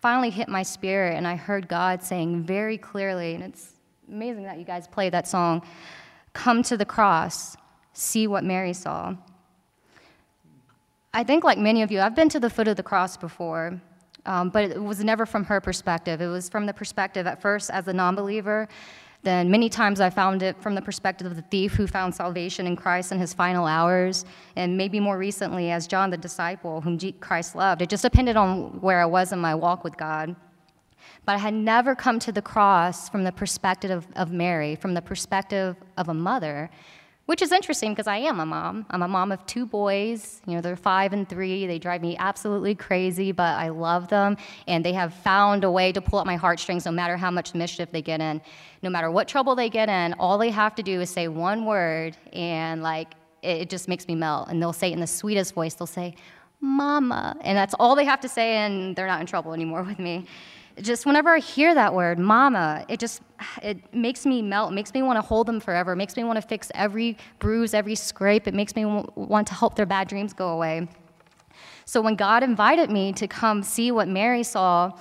finally 0.01 0.31
hit 0.31 0.49
my 0.49 0.63
spirit, 0.63 1.17
and 1.17 1.27
I 1.27 1.37
heard 1.37 1.69
God 1.69 2.03
saying 2.03 2.45
very 2.45 2.79
clearly, 2.79 3.35
and 3.35 3.45
it's 3.45 3.75
amazing 4.09 4.45
that 4.45 4.59
you 4.59 4.65
guys 4.65 4.89
play 4.89 5.11
that 5.11 5.29
song 5.29 5.63
Come 6.33 6.63
to 6.65 6.77
the 6.77 6.85
cross, 6.85 7.57
see 7.93 8.29
what 8.29 8.45
Mary 8.45 8.73
saw. 8.73 9.17
I 11.13 11.25
think, 11.25 11.43
like 11.43 11.59
many 11.59 11.83
of 11.83 11.91
you, 11.91 12.01
I've 12.01 12.15
been 12.15 12.29
to 12.29 12.39
the 12.39 12.49
foot 12.49 12.69
of 12.69 12.77
the 12.77 12.85
cross 12.85 13.17
before, 13.17 13.81
um, 14.27 14.51
but 14.51 14.65
it 14.71 14.81
was 14.81 15.03
never 15.03 15.27
from 15.27 15.45
her 15.45 15.61
perspective. 15.61 16.21
It 16.21 16.29
was 16.29 16.49
from 16.49 16.67
the 16.67 16.73
perspective, 16.73 17.27
at 17.27 17.43
first, 17.43 17.69
as 17.71 17.89
a 17.89 17.93
non 17.93 18.15
believer, 18.15 18.69
then 19.23 19.51
many 19.51 19.69
times 19.69 20.01
I 20.01 20.09
found 20.09 20.43
it 20.43 20.61
from 20.63 20.75
the 20.75 20.81
perspective 20.81 21.27
of 21.27 21.37
the 21.37 21.43
thief 21.43 21.75
who 21.75 21.87
found 21.87 22.15
salvation 22.15 22.67
in 22.67 22.75
Christ 22.75 23.13
in 23.13 23.19
his 23.19 23.35
final 23.35 23.67
hours, 23.67 24.25
and 24.57 24.77
maybe 24.77 24.99
more 24.99 25.19
recently 25.19 25.71
as 25.71 25.87
John 25.87 26.11
the 26.11 26.17
disciple 26.17 26.81
whom 26.81 26.99
Christ 27.21 27.55
loved. 27.55 27.83
It 27.83 27.91
just 27.91 28.03
depended 28.03 28.37
on 28.37 28.81
where 28.81 29.01
I 29.01 29.07
was 29.07 29.33
in 29.33 29.39
my 29.39 29.55
walk 29.55 29.85
with 29.85 29.97
God. 29.97 30.35
But 31.27 31.35
I 31.35 31.39
had 31.39 31.55
never 31.55 31.95
come 31.95 32.19
to 32.21 32.33
the 32.33 32.41
cross 32.43 33.09
from 33.11 33.25
the 33.25 33.33
perspective 33.33 33.91
of, 33.91 34.07
of 34.17 34.33
Mary, 34.33 34.75
from 34.75 34.95
the 34.95 35.03
perspective 35.03 35.77
of 35.99 36.09
a 36.09 36.15
mother, 36.15 36.71
which 37.31 37.43
is 37.43 37.53
interesting 37.53 37.93
because 37.93 38.09
I 38.09 38.17
am 38.17 38.41
a 38.41 38.45
mom. 38.45 38.85
I'm 38.91 39.03
a 39.03 39.07
mom 39.07 39.31
of 39.31 39.47
two 39.47 39.65
boys. 39.65 40.43
You 40.49 40.57
know, 40.57 40.61
they're 40.61 40.75
five 40.75 41.13
and 41.13 41.29
three. 41.29 41.65
They 41.65 41.79
drive 41.79 42.03
me 42.03 42.17
absolutely 42.19 42.75
crazy, 42.75 43.31
but 43.31 43.57
I 43.57 43.69
love 43.69 44.09
them, 44.09 44.37
and 44.67 44.85
they 44.85 44.93
have 44.95 45.15
found 45.15 45.63
a 45.63 45.71
way 45.71 45.93
to 45.93 46.01
pull 46.01 46.19
at 46.19 46.27
my 46.27 46.35
heartstrings 46.35 46.87
no 46.87 46.91
matter 46.91 47.17
how 47.17 47.31
much 47.31 47.55
mischief 47.55 47.93
they 47.93 48.03
get 48.03 48.21
in. 48.21 48.43
No 48.83 48.91
matter 48.91 49.13
what 49.13 49.29
trouble 49.29 49.55
they 49.55 49.71
get 49.71 49.89
in, 49.89 50.13
all 50.15 50.39
they 50.39 50.51
have 50.51 50.75
to 50.75 50.83
do 50.83 51.01
is 51.01 51.09
say 51.09 51.29
one 51.29 51.67
word, 51.67 52.17
and 52.33 52.83
like, 52.83 53.13
it, 53.43 53.61
it 53.61 53.71
just 53.71 53.87
makes 53.87 54.09
me 54.09 54.17
melt. 54.17 54.49
And 54.49 54.61
they'll 54.61 54.73
say 54.73 54.91
it 54.91 54.95
in 54.95 55.01
the 55.01 55.07
sweetest 55.07 55.55
voice. 55.55 55.75
They'll 55.75 55.87
say, 55.87 56.17
Mama. 56.61 57.37
And 57.43 57.57
that's 57.57 57.75
all 57.79 57.95
they 57.95 58.07
have 58.07 58.21
to 58.23 58.29
say, 58.29 58.57
and 58.57 58.97
they're 58.97 59.07
not 59.07 59.21
in 59.21 59.29
trouble 59.29 59.53
anymore 59.53 59.83
with 59.91 60.01
me 60.01 60.27
just 60.83 61.07
whenever 61.07 61.31
I 61.31 61.39
hear 61.39 61.75
that 61.75 61.95
word, 61.95 62.19
mama, 62.19 62.85
it 62.89 63.01
just 63.01 63.23
it 63.63 63.95
makes 63.95 64.27
me 64.27 64.43
melt. 64.43 64.73
Makes 64.73 64.93
me 64.95 65.03
want 65.03 65.17
to 65.17 65.23
hold 65.23 65.47
them 65.47 65.61
forever. 65.61 65.97
Makes 65.97 66.17
me 66.17 66.25
want 66.25 66.37
to 66.37 66.47
fix 66.47 66.71
every 66.75 67.17
bruise, 67.39 67.75
every 67.75 67.95
scrape. 67.95 68.47
It 68.47 68.55
makes 68.55 68.77
me 68.77 68.85
want 68.85 69.47
to 69.49 69.55
help 69.55 69.75
their 69.75 69.87
bad 69.87 70.09
dreams 70.09 70.33
go 70.33 70.51
away. 70.51 70.89
So 71.85 72.01
when 72.01 72.15
God 72.15 72.43
invited 72.43 72.91
me 72.91 73.13
to 73.15 73.27
come 73.27 73.63
see 73.63 73.91
what 73.91 74.07
Mary 74.07 74.43
saw, 74.43 74.93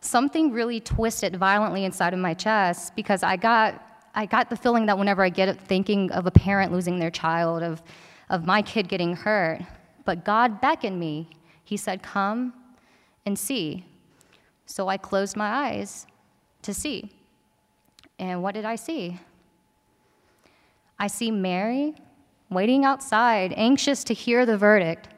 something 0.00 0.52
really 0.52 0.80
twisted 0.80 1.36
violently 1.36 1.84
inside 1.84 2.14
of 2.14 2.20
my 2.20 2.34
chest 2.34 2.94
because 2.96 3.22
I 3.22 3.36
got 3.36 3.84
I 4.14 4.26
got 4.26 4.50
the 4.50 4.56
feeling 4.56 4.86
that 4.86 4.98
whenever 4.98 5.22
I 5.22 5.28
get 5.28 5.60
thinking 5.60 6.10
of 6.12 6.26
a 6.26 6.30
parent 6.30 6.72
losing 6.72 6.98
their 6.98 7.10
child, 7.10 7.62
of 7.62 7.82
of 8.30 8.46
my 8.46 8.62
kid 8.62 8.88
getting 8.88 9.16
hurt, 9.16 9.60
but 10.04 10.24
God 10.24 10.60
beckoned 10.60 10.98
me. 10.98 11.30
He 11.64 11.76
said, 11.76 12.02
"Come 12.02 12.54
and 13.26 13.38
see." 13.38 13.87
So 14.68 14.86
I 14.86 14.98
closed 14.98 15.34
my 15.34 15.48
eyes 15.48 16.06
to 16.60 16.74
see. 16.74 17.10
And 18.18 18.42
what 18.42 18.54
did 18.54 18.66
I 18.66 18.76
see? 18.76 19.18
I 20.98 21.06
see 21.06 21.30
Mary 21.30 21.94
waiting 22.50 22.84
outside, 22.84 23.54
anxious 23.56 24.04
to 24.04 24.14
hear 24.14 24.44
the 24.44 24.58
verdict, 24.58 25.08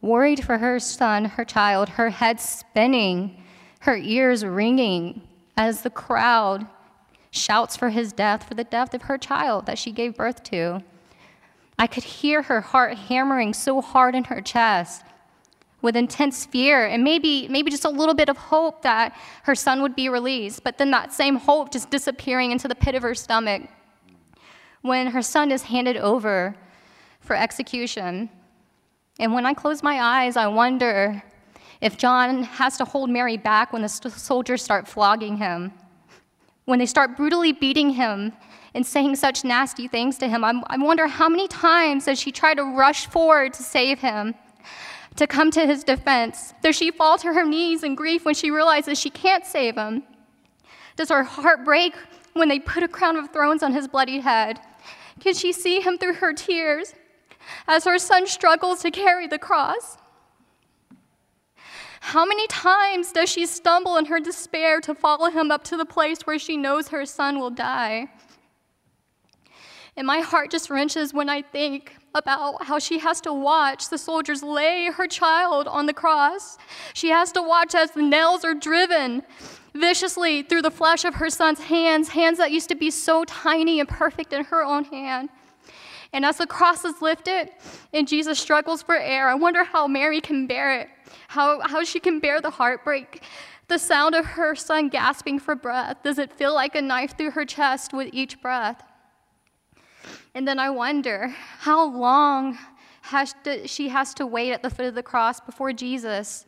worried 0.00 0.44
for 0.44 0.58
her 0.58 0.78
son, 0.78 1.24
her 1.24 1.44
child, 1.44 1.88
her 1.90 2.10
head 2.10 2.40
spinning, 2.40 3.42
her 3.80 3.96
ears 3.96 4.44
ringing 4.44 5.22
as 5.56 5.82
the 5.82 5.90
crowd 5.90 6.64
shouts 7.32 7.76
for 7.76 7.90
his 7.90 8.12
death, 8.12 8.46
for 8.46 8.54
the 8.54 8.64
death 8.64 8.94
of 8.94 9.02
her 9.02 9.18
child 9.18 9.66
that 9.66 9.78
she 9.78 9.90
gave 9.90 10.14
birth 10.14 10.44
to. 10.44 10.80
I 11.78 11.88
could 11.88 12.04
hear 12.04 12.42
her 12.42 12.60
heart 12.60 12.96
hammering 12.96 13.54
so 13.54 13.80
hard 13.80 14.14
in 14.14 14.24
her 14.24 14.40
chest 14.40 15.02
with 15.82 15.96
intense 15.96 16.46
fear 16.46 16.86
and 16.86 17.04
maybe, 17.04 17.48
maybe 17.48 17.70
just 17.70 17.84
a 17.84 17.90
little 17.90 18.14
bit 18.14 18.28
of 18.28 18.36
hope 18.36 18.82
that 18.82 19.16
her 19.42 19.54
son 19.54 19.82
would 19.82 19.94
be 19.94 20.08
released, 20.08 20.62
but 20.64 20.78
then 20.78 20.90
that 20.92 21.12
same 21.12 21.36
hope 21.36 21.72
just 21.72 21.90
disappearing 21.90 22.52
into 22.52 22.68
the 22.68 22.74
pit 22.74 22.94
of 22.94 23.02
her 23.02 23.14
stomach. 23.14 23.62
When 24.80 25.08
her 25.08 25.22
son 25.22 25.52
is 25.52 25.62
handed 25.62 25.96
over 25.96 26.56
for 27.20 27.36
execution, 27.36 28.30
and 29.18 29.32
when 29.34 29.44
I 29.44 29.54
close 29.54 29.82
my 29.82 30.00
eyes, 30.00 30.36
I 30.36 30.46
wonder 30.46 31.22
if 31.80 31.98
John 31.98 32.44
has 32.44 32.76
to 32.78 32.84
hold 32.84 33.10
Mary 33.10 33.36
back 33.36 33.72
when 33.72 33.82
the 33.82 33.88
soldiers 33.88 34.62
start 34.62 34.88
flogging 34.88 35.36
him, 35.36 35.72
when 36.64 36.78
they 36.78 36.86
start 36.86 37.16
brutally 37.16 37.52
beating 37.52 37.90
him 37.90 38.32
and 38.74 38.86
saying 38.86 39.16
such 39.16 39.44
nasty 39.44 39.86
things 39.86 40.16
to 40.18 40.28
him. 40.28 40.44
I 40.44 40.76
wonder 40.78 41.06
how 41.06 41.28
many 41.28 41.46
times 41.48 42.06
does 42.06 42.20
she 42.20 42.32
try 42.32 42.54
to 42.54 42.62
rush 42.62 43.06
forward 43.06 43.52
to 43.54 43.62
save 43.62 43.98
him? 43.98 44.34
To 45.16 45.26
come 45.26 45.50
to 45.52 45.66
his 45.66 45.84
defense? 45.84 46.54
Does 46.62 46.76
she 46.76 46.90
fall 46.90 47.18
to 47.18 47.32
her 47.32 47.44
knees 47.44 47.82
in 47.82 47.94
grief 47.94 48.24
when 48.24 48.34
she 48.34 48.50
realizes 48.50 48.98
she 48.98 49.10
can't 49.10 49.44
save 49.44 49.76
him? 49.76 50.02
Does 50.96 51.10
her 51.10 51.22
heart 51.22 51.64
break 51.64 51.94
when 52.34 52.48
they 52.48 52.58
put 52.58 52.82
a 52.82 52.88
crown 52.88 53.16
of 53.16 53.30
thorns 53.30 53.62
on 53.62 53.72
his 53.72 53.88
bloody 53.88 54.20
head? 54.20 54.60
Can 55.20 55.34
she 55.34 55.52
see 55.52 55.80
him 55.80 55.98
through 55.98 56.14
her 56.14 56.32
tears 56.32 56.94
as 57.68 57.84
her 57.84 57.98
son 57.98 58.26
struggles 58.26 58.82
to 58.82 58.90
carry 58.90 59.26
the 59.26 59.38
cross? 59.38 59.98
How 62.00 62.26
many 62.26 62.46
times 62.48 63.12
does 63.12 63.30
she 63.30 63.46
stumble 63.46 63.96
in 63.96 64.06
her 64.06 64.18
despair 64.18 64.80
to 64.80 64.94
follow 64.94 65.30
him 65.30 65.50
up 65.50 65.62
to 65.64 65.76
the 65.76 65.84
place 65.84 66.22
where 66.22 66.38
she 66.38 66.56
knows 66.56 66.88
her 66.88 67.06
son 67.06 67.38
will 67.38 67.50
die? 67.50 68.10
And 69.96 70.06
my 70.06 70.20
heart 70.20 70.50
just 70.50 70.70
wrenches 70.70 71.12
when 71.12 71.28
I 71.28 71.42
think 71.42 71.96
about 72.14 72.64
how 72.64 72.78
she 72.78 72.98
has 72.98 73.20
to 73.22 73.32
watch 73.32 73.90
the 73.90 73.98
soldiers 73.98 74.42
lay 74.42 74.90
her 74.90 75.06
child 75.06 75.68
on 75.68 75.86
the 75.86 75.92
cross. 75.92 76.56
She 76.94 77.10
has 77.10 77.30
to 77.32 77.42
watch 77.42 77.74
as 77.74 77.90
the 77.90 78.02
nails 78.02 78.44
are 78.44 78.54
driven 78.54 79.22
viciously 79.74 80.42
through 80.42 80.62
the 80.62 80.70
flesh 80.70 81.04
of 81.04 81.14
her 81.14 81.30
son's 81.30 81.60
hands, 81.60 82.08
hands 82.08 82.38
that 82.38 82.52
used 82.52 82.68
to 82.70 82.74
be 82.74 82.90
so 82.90 83.24
tiny 83.24 83.80
and 83.80 83.88
perfect 83.88 84.32
in 84.32 84.44
her 84.44 84.62
own 84.62 84.84
hand. 84.84 85.28
And 86.14 86.24
as 86.24 86.38
the 86.38 86.46
cross 86.46 86.84
is 86.84 87.00
lifted 87.00 87.50
and 87.92 88.06
Jesus 88.06 88.38
struggles 88.38 88.82
for 88.82 88.96
air, 88.96 89.28
I 89.28 89.34
wonder 89.34 89.64
how 89.64 89.86
Mary 89.86 90.20
can 90.20 90.46
bear 90.46 90.80
it, 90.80 90.88
how, 91.28 91.60
how 91.60 91.84
she 91.84 92.00
can 92.00 92.18
bear 92.18 92.40
the 92.40 92.50
heartbreak. 92.50 93.22
The 93.68 93.78
sound 93.78 94.14
of 94.14 94.26
her 94.26 94.54
son 94.54 94.88
gasping 94.88 95.38
for 95.38 95.54
breath, 95.54 96.02
does 96.02 96.18
it 96.18 96.32
feel 96.32 96.54
like 96.54 96.74
a 96.74 96.82
knife 96.82 97.16
through 97.16 97.30
her 97.30 97.46
chest 97.46 97.94
with 97.94 98.10
each 98.12 98.40
breath? 98.42 98.82
And 100.34 100.48
then 100.48 100.58
I 100.58 100.70
wonder 100.70 101.28
how 101.58 101.84
long 101.84 102.58
has 103.02 103.34
to, 103.44 103.66
she 103.68 103.88
has 103.88 104.14
to 104.14 104.26
wait 104.26 104.52
at 104.52 104.62
the 104.62 104.70
foot 104.70 104.86
of 104.86 104.94
the 104.94 105.02
cross 105.02 105.40
before 105.40 105.72
Jesus 105.72 106.46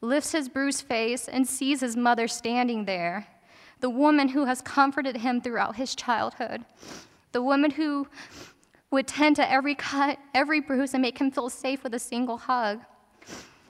lifts 0.00 0.32
his 0.32 0.48
bruised 0.48 0.84
face 0.84 1.28
and 1.28 1.46
sees 1.46 1.80
his 1.80 1.96
mother 1.96 2.28
standing 2.28 2.84
there 2.84 3.26
the 3.80 3.90
woman 3.90 4.28
who 4.28 4.46
has 4.46 4.62
comforted 4.62 5.18
him 5.18 5.40
throughout 5.40 5.76
his 5.76 5.94
childhood, 5.94 6.64
the 7.32 7.42
woman 7.42 7.70
who 7.70 8.06
would 8.90 9.06
tend 9.06 9.36
to 9.36 9.50
every 9.50 9.74
cut, 9.74 10.18
every 10.34 10.60
bruise, 10.60 10.94
and 10.94 11.02
make 11.02 11.18
him 11.18 11.30
feel 11.30 11.50
safe 11.50 11.82
with 11.82 11.92
a 11.92 11.98
single 11.98 12.38
hug. 12.38 12.80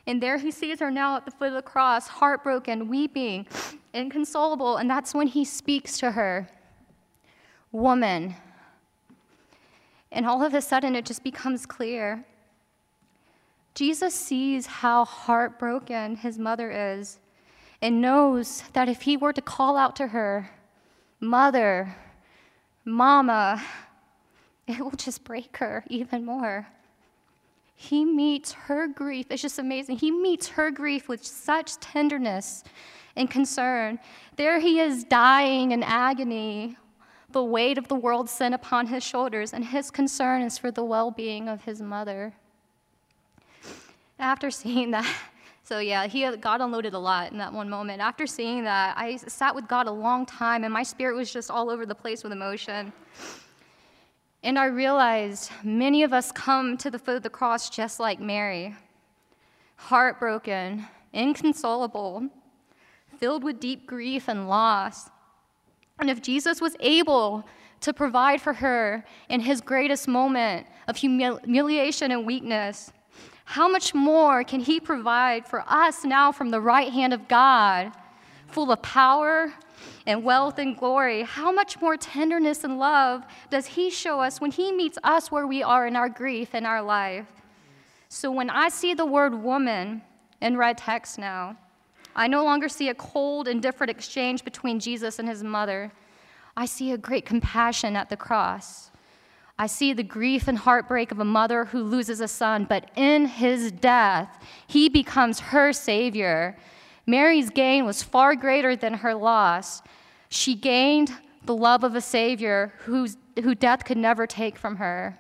And 0.06 0.22
there 0.22 0.38
he 0.38 0.52
sees 0.52 0.78
her 0.78 0.90
now 0.90 1.16
at 1.16 1.24
the 1.24 1.32
foot 1.32 1.48
of 1.48 1.54
the 1.54 1.62
cross, 1.62 2.06
heartbroken, 2.06 2.88
weeping, 2.88 3.46
inconsolable, 3.92 4.76
and 4.76 4.88
that's 4.88 5.12
when 5.14 5.26
he 5.26 5.44
speaks 5.44 5.98
to 5.98 6.12
her 6.12 6.48
Woman. 7.72 8.36
And 10.12 10.26
all 10.26 10.42
of 10.42 10.54
a 10.54 10.62
sudden, 10.62 10.94
it 10.94 11.04
just 11.04 11.22
becomes 11.22 11.66
clear. 11.66 12.24
Jesus 13.74 14.14
sees 14.14 14.66
how 14.66 15.04
heartbroken 15.04 16.16
his 16.16 16.38
mother 16.38 16.70
is 16.70 17.18
and 17.82 18.00
knows 18.00 18.62
that 18.72 18.88
if 18.88 19.02
he 19.02 19.16
were 19.16 19.32
to 19.32 19.42
call 19.42 19.76
out 19.76 19.96
to 19.96 20.08
her, 20.08 20.50
Mother, 21.20 21.94
Mama, 22.84 23.62
it 24.66 24.80
will 24.80 24.90
just 24.92 25.24
break 25.24 25.56
her 25.58 25.84
even 25.88 26.24
more. 26.24 26.66
He 27.74 28.04
meets 28.04 28.52
her 28.52 28.88
grief. 28.88 29.26
It's 29.28 29.42
just 29.42 29.58
amazing. 29.58 29.98
He 29.98 30.10
meets 30.10 30.48
her 30.48 30.70
grief 30.70 31.08
with 31.08 31.24
such 31.24 31.76
tenderness 31.76 32.64
and 33.16 33.30
concern. 33.30 33.98
There 34.36 34.58
he 34.58 34.80
is 34.80 35.04
dying 35.04 35.72
in 35.72 35.82
agony, 35.82 36.76
the 37.30 37.44
weight 37.44 37.78
of 37.78 37.88
the 37.88 37.94
world's 37.94 38.32
sin 38.32 38.52
upon 38.52 38.86
his 38.86 39.02
shoulders, 39.02 39.52
and 39.52 39.64
his 39.64 39.90
concern 39.90 40.42
is 40.42 40.58
for 40.58 40.70
the 40.70 40.84
well 40.84 41.10
being 41.10 41.48
of 41.48 41.64
his 41.64 41.82
mother. 41.82 42.34
After 44.18 44.50
seeing 44.50 44.92
that, 44.92 45.12
so 45.62 45.80
yeah, 45.80 46.06
he 46.06 46.30
God 46.36 46.60
unloaded 46.60 46.94
a 46.94 46.98
lot 46.98 47.32
in 47.32 47.38
that 47.38 47.52
one 47.52 47.68
moment. 47.68 48.00
After 48.00 48.26
seeing 48.26 48.64
that, 48.64 48.96
I 48.96 49.16
sat 49.16 49.54
with 49.54 49.66
God 49.66 49.88
a 49.88 49.92
long 49.92 50.24
time, 50.24 50.64
and 50.64 50.72
my 50.72 50.82
spirit 50.82 51.16
was 51.16 51.32
just 51.32 51.50
all 51.50 51.70
over 51.70 51.84
the 51.84 51.94
place 51.94 52.22
with 52.22 52.32
emotion. 52.32 52.92
And 54.44 54.58
I 54.58 54.66
realized 54.66 55.50
many 55.64 56.04
of 56.04 56.12
us 56.12 56.30
come 56.30 56.76
to 56.78 56.88
the 56.88 57.00
foot 57.00 57.16
of 57.16 57.24
the 57.24 57.30
cross 57.30 57.68
just 57.68 57.98
like 57.98 58.20
Mary, 58.20 58.76
heartbroken, 59.74 60.86
inconsolable, 61.12 62.28
filled 63.18 63.42
with 63.42 63.58
deep 63.58 63.86
grief 63.86 64.28
and 64.28 64.48
loss. 64.48 65.10
And 65.98 66.10
if 66.10 66.20
Jesus 66.22 66.60
was 66.60 66.76
able 66.80 67.46
to 67.80 67.92
provide 67.92 68.40
for 68.40 68.54
her 68.54 69.04
in 69.28 69.40
his 69.40 69.60
greatest 69.60 70.08
moment 70.08 70.66
of 70.88 70.96
humiliation 70.96 72.10
and 72.10 72.26
weakness, 72.26 72.92
how 73.44 73.68
much 73.68 73.94
more 73.94 74.44
can 74.44 74.60
he 74.60 74.80
provide 74.80 75.46
for 75.46 75.64
us 75.66 76.04
now 76.04 76.32
from 76.32 76.50
the 76.50 76.60
right 76.60 76.92
hand 76.92 77.14
of 77.14 77.28
God, 77.28 77.92
full 78.48 78.72
of 78.72 78.82
power 78.82 79.52
and 80.06 80.22
wealth 80.22 80.58
and 80.58 80.76
glory, 80.76 81.22
how 81.22 81.52
much 81.52 81.80
more 81.80 81.96
tenderness 81.96 82.64
and 82.64 82.78
love 82.78 83.24
does 83.50 83.66
He 83.66 83.90
show 83.90 84.20
us 84.20 84.40
when 84.40 84.50
He 84.50 84.72
meets 84.72 84.98
us 85.02 85.30
where 85.30 85.46
we 85.46 85.62
are 85.62 85.86
in 85.86 85.96
our 85.96 86.08
grief 86.08 86.50
and 86.52 86.66
our 86.66 86.82
life? 86.82 87.26
So 88.08 88.30
when 88.30 88.50
I 88.50 88.68
see 88.68 88.94
the 88.94 89.06
word 89.06 89.34
woman 89.34 90.02
in 90.40 90.56
red 90.56 90.78
text 90.78 91.18
now, 91.18 91.56
I 92.16 92.26
no 92.26 92.44
longer 92.44 92.68
see 92.68 92.88
a 92.88 92.94
cold, 92.94 93.46
indifferent 93.46 93.90
exchange 93.90 94.42
between 94.42 94.80
Jesus 94.80 95.18
and 95.18 95.28
his 95.28 95.44
mother. 95.44 95.92
I 96.56 96.64
see 96.64 96.90
a 96.90 96.98
great 96.98 97.26
compassion 97.26 97.94
at 97.94 98.08
the 98.08 98.16
cross. 98.16 98.90
I 99.58 99.66
see 99.66 99.92
the 99.92 100.02
grief 100.02 100.48
and 100.48 100.56
heartbreak 100.56 101.12
of 101.12 101.20
a 101.20 101.24
mother 101.24 101.66
who 101.66 101.82
loses 101.82 102.20
a 102.20 102.28
son, 102.28 102.64
but 102.64 102.90
in 102.96 103.26
his 103.26 103.70
death, 103.70 104.42
he 104.66 104.88
becomes 104.88 105.40
her 105.40 105.72
savior. 105.72 106.56
Mary's 107.06 107.50
gain 107.50 107.84
was 107.84 108.02
far 108.02 108.34
greater 108.34 108.74
than 108.74 108.94
her 108.94 109.14
loss. 109.14 109.82
She 110.28 110.54
gained 110.54 111.12
the 111.44 111.54
love 111.54 111.84
of 111.84 111.94
a 111.94 112.00
Savior 112.00 112.72
whose, 112.78 113.16
who 113.42 113.54
death 113.54 113.84
could 113.84 113.96
never 113.96 114.26
take 114.26 114.58
from 114.58 114.76
her. 114.76 115.18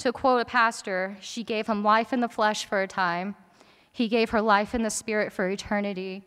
To 0.00 0.12
quote 0.12 0.42
a 0.42 0.44
pastor, 0.44 1.16
she 1.20 1.42
gave 1.42 1.66
him 1.66 1.82
life 1.82 2.12
in 2.12 2.20
the 2.20 2.28
flesh 2.28 2.66
for 2.66 2.82
a 2.82 2.86
time, 2.86 3.34
he 3.96 4.08
gave 4.08 4.28
her 4.28 4.42
life 4.42 4.74
in 4.74 4.82
the 4.82 4.90
spirit 4.90 5.32
for 5.32 5.48
eternity. 5.48 6.22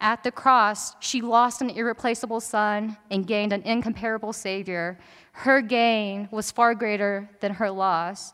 At 0.00 0.24
the 0.24 0.32
cross, 0.32 0.94
she 1.00 1.20
lost 1.20 1.60
an 1.60 1.68
irreplaceable 1.68 2.40
son 2.40 2.96
and 3.10 3.26
gained 3.26 3.52
an 3.52 3.60
incomparable 3.64 4.32
Savior. 4.32 4.98
Her 5.32 5.60
gain 5.60 6.30
was 6.30 6.50
far 6.50 6.74
greater 6.74 7.28
than 7.40 7.52
her 7.52 7.70
loss. 7.70 8.32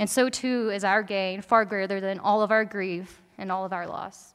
And 0.00 0.10
so 0.10 0.28
too 0.28 0.70
is 0.70 0.82
our 0.82 1.04
gain, 1.04 1.40
far 1.40 1.64
greater 1.64 2.00
than 2.00 2.18
all 2.18 2.42
of 2.42 2.50
our 2.50 2.64
grief 2.64 3.22
and 3.38 3.52
all 3.52 3.64
of 3.64 3.72
our 3.72 3.86
loss. 3.86 4.34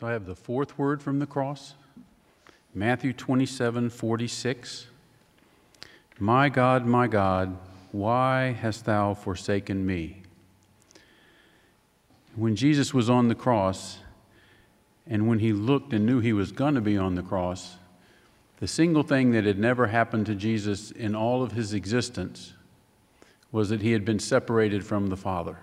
So 0.00 0.06
I 0.06 0.12
have 0.12 0.24
the 0.24 0.34
fourth 0.34 0.78
word 0.78 1.02
from 1.02 1.18
the 1.18 1.26
cross 1.26 1.74
Matthew 2.74 3.12
27 3.12 3.90
46. 3.90 4.86
My 6.18 6.48
God, 6.48 6.86
my 6.86 7.06
God, 7.06 7.58
why 7.92 8.56
hast 8.58 8.86
thou 8.86 9.12
forsaken 9.12 9.84
me? 9.84 10.22
When 12.34 12.56
Jesus 12.56 12.94
was 12.94 13.10
on 13.10 13.28
the 13.28 13.34
cross, 13.34 13.98
and 15.06 15.28
when 15.28 15.40
he 15.40 15.52
looked 15.52 15.92
and 15.92 16.06
knew 16.06 16.20
he 16.20 16.32
was 16.32 16.50
going 16.50 16.76
to 16.76 16.80
be 16.80 16.96
on 16.96 17.14
the 17.14 17.22
cross, 17.22 17.76
the 18.58 18.66
single 18.66 19.02
thing 19.02 19.32
that 19.32 19.44
had 19.44 19.58
never 19.58 19.88
happened 19.88 20.24
to 20.26 20.34
Jesus 20.34 20.90
in 20.92 21.14
all 21.14 21.42
of 21.42 21.52
his 21.52 21.74
existence 21.74 22.54
was 23.52 23.68
that 23.68 23.82
he 23.82 23.92
had 23.92 24.06
been 24.06 24.18
separated 24.18 24.82
from 24.82 25.08
the 25.08 25.16
Father. 25.18 25.58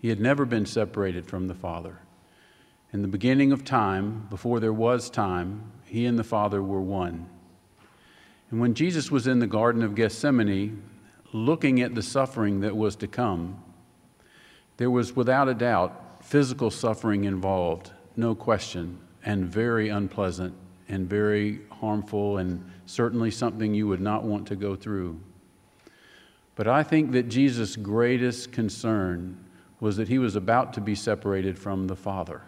He 0.00 0.08
had 0.08 0.20
never 0.20 0.46
been 0.46 0.64
separated 0.64 1.26
from 1.26 1.48
the 1.48 1.54
Father. 1.54 1.98
In 2.94 3.02
the 3.02 3.08
beginning 3.08 3.50
of 3.50 3.64
time, 3.64 4.28
before 4.30 4.60
there 4.60 4.72
was 4.72 5.10
time, 5.10 5.72
he 5.84 6.06
and 6.06 6.16
the 6.16 6.22
Father 6.22 6.62
were 6.62 6.80
one. 6.80 7.28
And 8.52 8.60
when 8.60 8.74
Jesus 8.74 9.10
was 9.10 9.26
in 9.26 9.40
the 9.40 9.48
Garden 9.48 9.82
of 9.82 9.96
Gethsemane, 9.96 10.80
looking 11.32 11.80
at 11.80 11.96
the 11.96 12.02
suffering 12.02 12.60
that 12.60 12.76
was 12.76 12.94
to 12.94 13.08
come, 13.08 13.60
there 14.76 14.92
was 14.92 15.16
without 15.16 15.48
a 15.48 15.54
doubt 15.54 16.24
physical 16.24 16.70
suffering 16.70 17.24
involved, 17.24 17.90
no 18.14 18.32
question, 18.32 19.00
and 19.24 19.44
very 19.44 19.88
unpleasant 19.88 20.54
and 20.88 21.10
very 21.10 21.62
harmful, 21.72 22.38
and 22.38 22.64
certainly 22.86 23.32
something 23.32 23.74
you 23.74 23.88
would 23.88 24.00
not 24.00 24.22
want 24.22 24.46
to 24.46 24.54
go 24.54 24.76
through. 24.76 25.18
But 26.54 26.68
I 26.68 26.84
think 26.84 27.10
that 27.10 27.28
Jesus' 27.28 27.74
greatest 27.74 28.52
concern 28.52 29.44
was 29.80 29.96
that 29.96 30.06
he 30.06 30.20
was 30.20 30.36
about 30.36 30.72
to 30.74 30.80
be 30.80 30.94
separated 30.94 31.58
from 31.58 31.88
the 31.88 31.96
Father. 31.96 32.42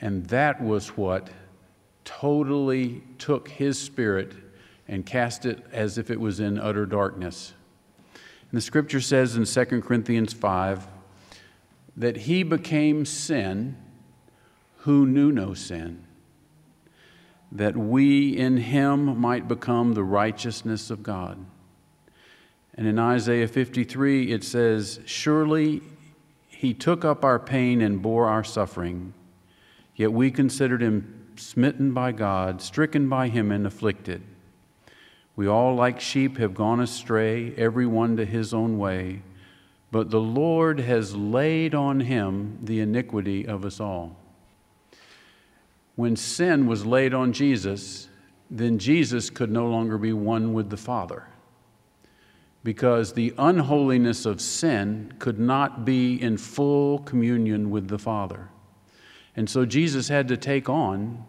And 0.00 0.26
that 0.26 0.62
was 0.62 0.96
what 0.96 1.30
totally 2.04 3.02
took 3.18 3.48
his 3.48 3.78
spirit 3.78 4.32
and 4.86 5.06
cast 5.06 5.46
it 5.46 5.64
as 5.72 5.98
if 5.98 6.10
it 6.10 6.20
was 6.20 6.40
in 6.40 6.58
utter 6.58 6.86
darkness. 6.86 7.54
And 8.12 8.58
the 8.58 8.62
scripture 8.62 9.00
says 9.00 9.36
in 9.36 9.44
2 9.44 9.80
Corinthians 9.80 10.32
5 10.32 10.86
that 11.96 12.18
he 12.18 12.42
became 12.42 13.04
sin 13.04 13.76
who 14.78 15.06
knew 15.06 15.32
no 15.32 15.54
sin, 15.54 16.04
that 17.50 17.76
we 17.76 18.36
in 18.36 18.58
him 18.58 19.18
might 19.18 19.48
become 19.48 19.94
the 19.94 20.04
righteousness 20.04 20.90
of 20.90 21.02
God. 21.02 21.44
And 22.74 22.86
in 22.86 22.98
Isaiah 22.98 23.48
53, 23.48 24.32
it 24.32 24.44
says, 24.44 25.00
Surely 25.06 25.80
he 26.48 26.74
took 26.74 27.04
up 27.04 27.24
our 27.24 27.38
pain 27.38 27.80
and 27.80 28.02
bore 28.02 28.26
our 28.26 28.44
suffering. 28.44 29.14
Yet 29.96 30.12
we 30.12 30.30
considered 30.30 30.82
him 30.82 31.28
smitten 31.36 31.92
by 31.92 32.12
God, 32.12 32.60
stricken 32.60 33.08
by 33.08 33.28
him, 33.28 33.50
and 33.52 33.66
afflicted. 33.66 34.22
We 35.36 35.46
all, 35.48 35.74
like 35.74 36.00
sheep, 36.00 36.38
have 36.38 36.54
gone 36.54 36.80
astray, 36.80 37.54
every 37.56 37.86
one 37.86 38.16
to 38.16 38.24
his 38.24 38.54
own 38.54 38.78
way. 38.78 39.22
But 39.90 40.10
the 40.10 40.20
Lord 40.20 40.80
has 40.80 41.14
laid 41.14 41.74
on 41.74 42.00
him 42.00 42.58
the 42.62 42.80
iniquity 42.80 43.46
of 43.46 43.64
us 43.64 43.80
all. 43.80 44.16
When 45.96 46.16
sin 46.16 46.66
was 46.66 46.84
laid 46.84 47.14
on 47.14 47.32
Jesus, 47.32 48.08
then 48.50 48.78
Jesus 48.78 49.30
could 49.30 49.50
no 49.50 49.66
longer 49.68 49.98
be 49.98 50.12
one 50.12 50.52
with 50.52 50.70
the 50.70 50.76
Father. 50.76 51.28
Because 52.62 53.12
the 53.12 53.34
unholiness 53.38 54.26
of 54.26 54.40
sin 54.40 55.12
could 55.18 55.38
not 55.38 55.84
be 55.84 56.20
in 56.20 56.38
full 56.38 57.00
communion 57.00 57.70
with 57.70 57.88
the 57.88 57.98
Father. 57.98 58.48
And 59.36 59.48
so 59.48 59.64
Jesus 59.64 60.08
had 60.08 60.28
to 60.28 60.36
take 60.36 60.68
on 60.68 61.24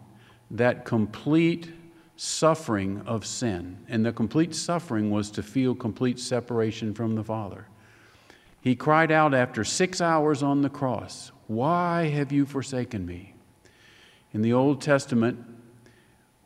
that 0.50 0.84
complete 0.84 1.72
suffering 2.16 3.02
of 3.06 3.26
sin. 3.26 3.78
And 3.88 4.04
the 4.04 4.12
complete 4.12 4.54
suffering 4.54 5.10
was 5.10 5.30
to 5.32 5.42
feel 5.42 5.74
complete 5.74 6.18
separation 6.18 6.94
from 6.94 7.14
the 7.14 7.24
Father. 7.24 7.66
He 8.60 8.74
cried 8.74 9.12
out 9.12 9.34
after 9.34 9.64
six 9.64 10.00
hours 10.00 10.42
on 10.42 10.62
the 10.62 10.70
cross, 10.70 11.30
Why 11.46 12.08
have 12.08 12.32
you 12.32 12.46
forsaken 12.46 13.06
me? 13.06 13.34
In 14.32 14.42
the 14.42 14.52
Old 14.52 14.80
Testament, 14.80 15.38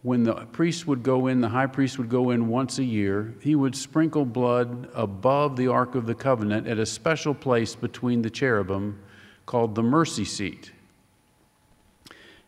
when 0.02 0.24
the 0.24 0.34
priest 0.34 0.86
would 0.86 1.02
go 1.02 1.26
in, 1.26 1.40
the 1.40 1.48
high 1.48 1.66
priest 1.66 1.98
would 1.98 2.08
go 2.08 2.30
in 2.30 2.48
once 2.48 2.78
a 2.78 2.84
year, 2.84 3.34
he 3.40 3.54
would 3.54 3.76
sprinkle 3.76 4.24
blood 4.24 4.88
above 4.94 5.56
the 5.56 5.68
Ark 5.68 5.94
of 5.94 6.06
the 6.06 6.14
Covenant 6.14 6.66
at 6.66 6.78
a 6.78 6.86
special 6.86 7.34
place 7.34 7.74
between 7.74 8.22
the 8.22 8.30
cherubim 8.30 8.98
called 9.44 9.74
the 9.74 9.82
mercy 9.82 10.24
seat. 10.24 10.72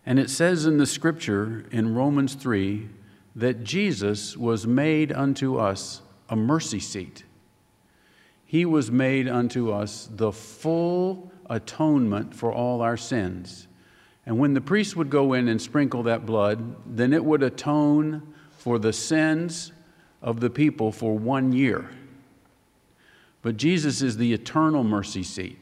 And 0.05 0.19
it 0.19 0.31
says 0.31 0.67
in 0.67 0.79
the 0.79 0.87
scripture 0.87 1.65
in 1.71 1.95
Romans 1.95 2.35
3 2.35 2.89
that 3.37 3.65
Jesus 3.65 4.37
was 4.37 4.67
made 4.67 5.13
unto 5.13 5.59
us 5.59 6.03
a 6.29 6.37
mercy 6.37 6.81
seat. 6.81 7.25
He 8.45 8.65
was 8.65 8.91
made 8.91 9.29
unto 9.29 9.71
us 9.71 10.09
the 10.13 10.33
full 10.33 11.33
atonement 11.49 12.35
for 12.35 12.53
all 12.53 12.83
our 12.83 12.97
sins. 12.97 13.69
And 14.27 14.39
when 14.39 14.55
the 14.55 14.61
priest 14.61 14.97
would 14.97 15.11
go 15.11 15.33
in 15.33 15.49
and 15.49 15.61
sprinkle 15.61 16.03
that 16.05 16.27
blood, 16.27 16.77
then 16.97 17.13
it 17.13 17.25
would 17.25 17.43
atone 17.43 18.35
for 18.59 18.79
the 18.79 18.93
sins 18.93 19.73
of 20.21 20.41
the 20.41 20.51
people 20.51 20.93
for 20.93 21.17
one 21.17 21.53
year. 21.53 21.91
But 23.41 23.57
Jesus 23.57 24.03
is 24.03 24.17
the 24.17 24.33
eternal 24.33 24.85
mercy 24.85 25.25
seat. 25.25 25.59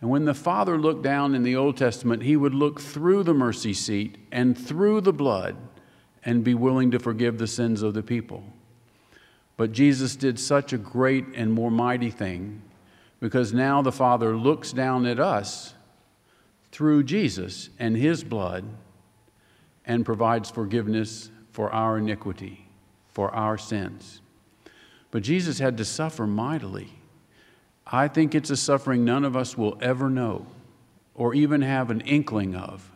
And 0.00 0.08
when 0.08 0.24
the 0.24 0.34
Father 0.34 0.78
looked 0.78 1.02
down 1.02 1.34
in 1.34 1.42
the 1.42 1.56
Old 1.56 1.76
Testament, 1.76 2.22
he 2.22 2.36
would 2.36 2.54
look 2.54 2.80
through 2.80 3.22
the 3.22 3.34
mercy 3.34 3.74
seat 3.74 4.16
and 4.32 4.56
through 4.56 5.02
the 5.02 5.12
blood 5.12 5.56
and 6.24 6.44
be 6.44 6.54
willing 6.54 6.90
to 6.90 6.98
forgive 6.98 7.38
the 7.38 7.46
sins 7.46 7.82
of 7.82 7.94
the 7.94 8.02
people. 8.02 8.42
But 9.56 9.72
Jesus 9.72 10.16
did 10.16 10.38
such 10.38 10.72
a 10.72 10.78
great 10.78 11.26
and 11.34 11.52
more 11.52 11.70
mighty 11.70 12.10
thing 12.10 12.62
because 13.20 13.52
now 13.52 13.82
the 13.82 13.92
Father 13.92 14.34
looks 14.34 14.72
down 14.72 15.04
at 15.04 15.20
us 15.20 15.74
through 16.72 17.02
Jesus 17.02 17.68
and 17.78 17.96
his 17.96 18.24
blood 18.24 18.64
and 19.84 20.06
provides 20.06 20.50
forgiveness 20.50 21.30
for 21.52 21.70
our 21.72 21.98
iniquity, 21.98 22.66
for 23.08 23.30
our 23.34 23.58
sins. 23.58 24.22
But 25.10 25.22
Jesus 25.22 25.58
had 25.58 25.76
to 25.76 25.84
suffer 25.84 26.26
mightily. 26.26 26.99
I 27.92 28.08
think 28.08 28.34
it's 28.34 28.50
a 28.50 28.56
suffering 28.56 29.04
none 29.04 29.24
of 29.24 29.36
us 29.36 29.58
will 29.58 29.76
ever 29.80 30.08
know 30.08 30.46
or 31.14 31.34
even 31.34 31.62
have 31.62 31.90
an 31.90 32.00
inkling 32.02 32.54
of 32.54 32.90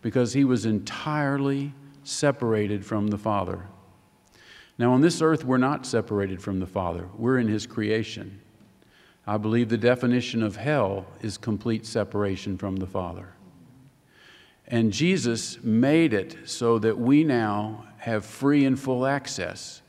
because 0.00 0.32
he 0.32 0.44
was 0.44 0.66
entirely 0.66 1.72
separated 2.02 2.84
from 2.84 3.06
the 3.06 3.18
Father. 3.18 3.62
Now, 4.78 4.92
on 4.92 5.00
this 5.00 5.22
earth, 5.22 5.44
we're 5.44 5.58
not 5.58 5.86
separated 5.86 6.42
from 6.42 6.58
the 6.58 6.66
Father, 6.66 7.08
we're 7.16 7.38
in 7.38 7.46
his 7.46 7.66
creation. 7.66 8.40
I 9.24 9.36
believe 9.36 9.68
the 9.68 9.78
definition 9.78 10.42
of 10.42 10.56
hell 10.56 11.06
is 11.20 11.38
complete 11.38 11.86
separation 11.86 12.58
from 12.58 12.76
the 12.76 12.86
Father. 12.86 13.34
And 14.66 14.92
Jesus 14.92 15.62
made 15.62 16.12
it 16.12 16.36
so 16.44 16.80
that 16.80 16.98
we 16.98 17.22
now 17.22 17.86
have 17.98 18.24
free 18.24 18.64
and 18.64 18.78
full 18.78 19.06
access 19.06 19.82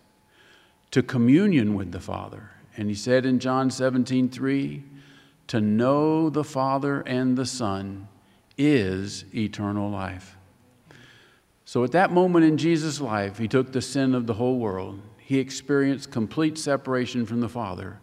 to 0.91 1.01
communion 1.01 1.73
with 1.73 1.91
the 1.91 1.99
Father. 1.99 2.52
And 2.75 2.89
he 2.89 2.95
said 2.95 3.25
in 3.25 3.39
John 3.39 3.69
17, 3.69 4.29
3, 4.29 4.83
to 5.47 5.61
know 5.61 6.29
the 6.29 6.43
Father 6.43 7.01
and 7.01 7.37
the 7.37 7.45
Son 7.45 8.07
is 8.57 9.25
eternal 9.33 9.89
life. 9.89 10.37
So 11.65 11.83
at 11.83 11.91
that 11.91 12.11
moment 12.11 12.45
in 12.45 12.57
Jesus' 12.57 13.01
life, 13.01 13.37
he 13.37 13.47
took 13.47 13.71
the 13.71 13.81
sin 13.81 14.13
of 14.15 14.27
the 14.27 14.33
whole 14.33 14.59
world. 14.59 15.01
He 15.17 15.39
experienced 15.39 16.11
complete 16.11 16.57
separation 16.57 17.25
from 17.25 17.39
the 17.39 17.49
Father. 17.49 17.99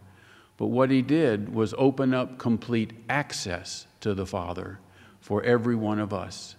But 0.57 0.67
what 0.67 0.91
he 0.91 1.01
did 1.01 1.53
was 1.53 1.73
open 1.77 2.13
up 2.13 2.37
complete 2.37 2.93
access 3.09 3.87
to 4.01 4.13
the 4.13 4.25
Father 4.25 4.79
for 5.19 5.43
every 5.43 5.75
one 5.75 5.99
of 5.99 6.13
us. 6.13 6.55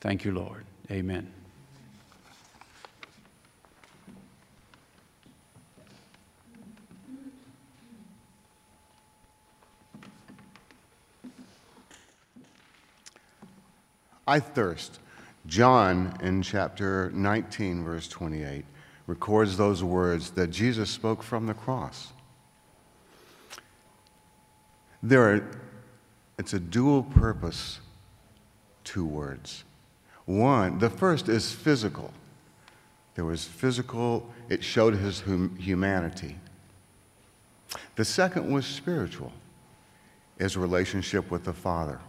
Thank 0.00 0.24
you, 0.24 0.32
Lord. 0.32 0.64
Amen. 0.90 1.35
I 14.26 14.40
thirst. 14.40 14.98
John, 15.46 16.16
in 16.20 16.42
chapter 16.42 17.10
19, 17.12 17.84
verse 17.84 18.08
28, 18.08 18.64
records 19.06 19.56
those 19.56 19.84
words 19.84 20.30
that 20.32 20.48
Jesus 20.48 20.90
spoke 20.90 21.22
from 21.22 21.46
the 21.46 21.54
cross. 21.54 22.12
There 25.02 25.34
are, 25.34 25.50
it's 26.38 26.52
a 26.52 26.58
dual 26.58 27.04
purpose, 27.04 27.78
two 28.82 29.04
words. 29.04 29.62
One, 30.24 30.78
the 30.78 30.90
first 30.90 31.28
is 31.28 31.52
physical. 31.52 32.12
There 33.14 33.24
was 33.24 33.44
physical, 33.44 34.28
it 34.48 34.64
showed 34.64 34.94
his 34.94 35.20
hum- 35.20 35.56
humanity. 35.56 36.36
The 37.94 38.04
second 38.04 38.52
was 38.52 38.66
spiritual, 38.66 39.32
his 40.38 40.56
relationship 40.56 41.30
with 41.30 41.44
the 41.44 41.52
Father. 41.52 42.00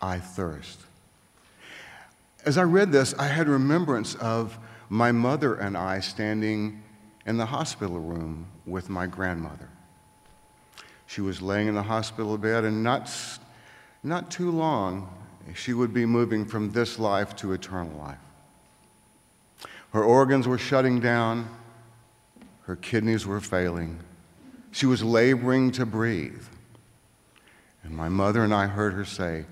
I 0.00 0.18
thirst. 0.18 0.80
As 2.44 2.58
I 2.58 2.62
read 2.62 2.92
this, 2.92 3.14
I 3.18 3.26
had 3.26 3.48
remembrance 3.48 4.14
of 4.16 4.58
my 4.88 5.10
mother 5.10 5.54
and 5.54 5.76
I 5.76 6.00
standing 6.00 6.82
in 7.26 7.36
the 7.36 7.46
hospital 7.46 7.98
room 7.98 8.46
with 8.66 8.88
my 8.88 9.06
grandmother. 9.06 9.68
She 11.06 11.20
was 11.20 11.42
laying 11.42 11.68
in 11.68 11.74
the 11.74 11.82
hospital 11.82 12.36
bed, 12.38 12.64
and 12.64 12.82
not, 12.82 13.10
not 14.02 14.30
too 14.30 14.50
long, 14.50 15.12
she 15.54 15.72
would 15.72 15.94
be 15.94 16.06
moving 16.06 16.44
from 16.44 16.70
this 16.72 16.98
life 16.98 17.34
to 17.36 17.52
eternal 17.52 17.96
life. 17.98 18.18
Her 19.92 20.04
organs 20.04 20.46
were 20.46 20.58
shutting 20.58 21.00
down, 21.00 21.48
her 22.62 22.76
kidneys 22.76 23.26
were 23.26 23.40
failing. 23.40 24.00
She 24.72 24.86
was 24.86 25.02
laboring 25.02 25.70
to 25.72 25.86
breathe. 25.86 26.42
And 27.82 27.96
my 27.96 28.08
mother 28.08 28.42
and 28.42 28.52
I 28.52 28.66
heard 28.66 28.92
her 28.94 29.04
say, 29.04 29.46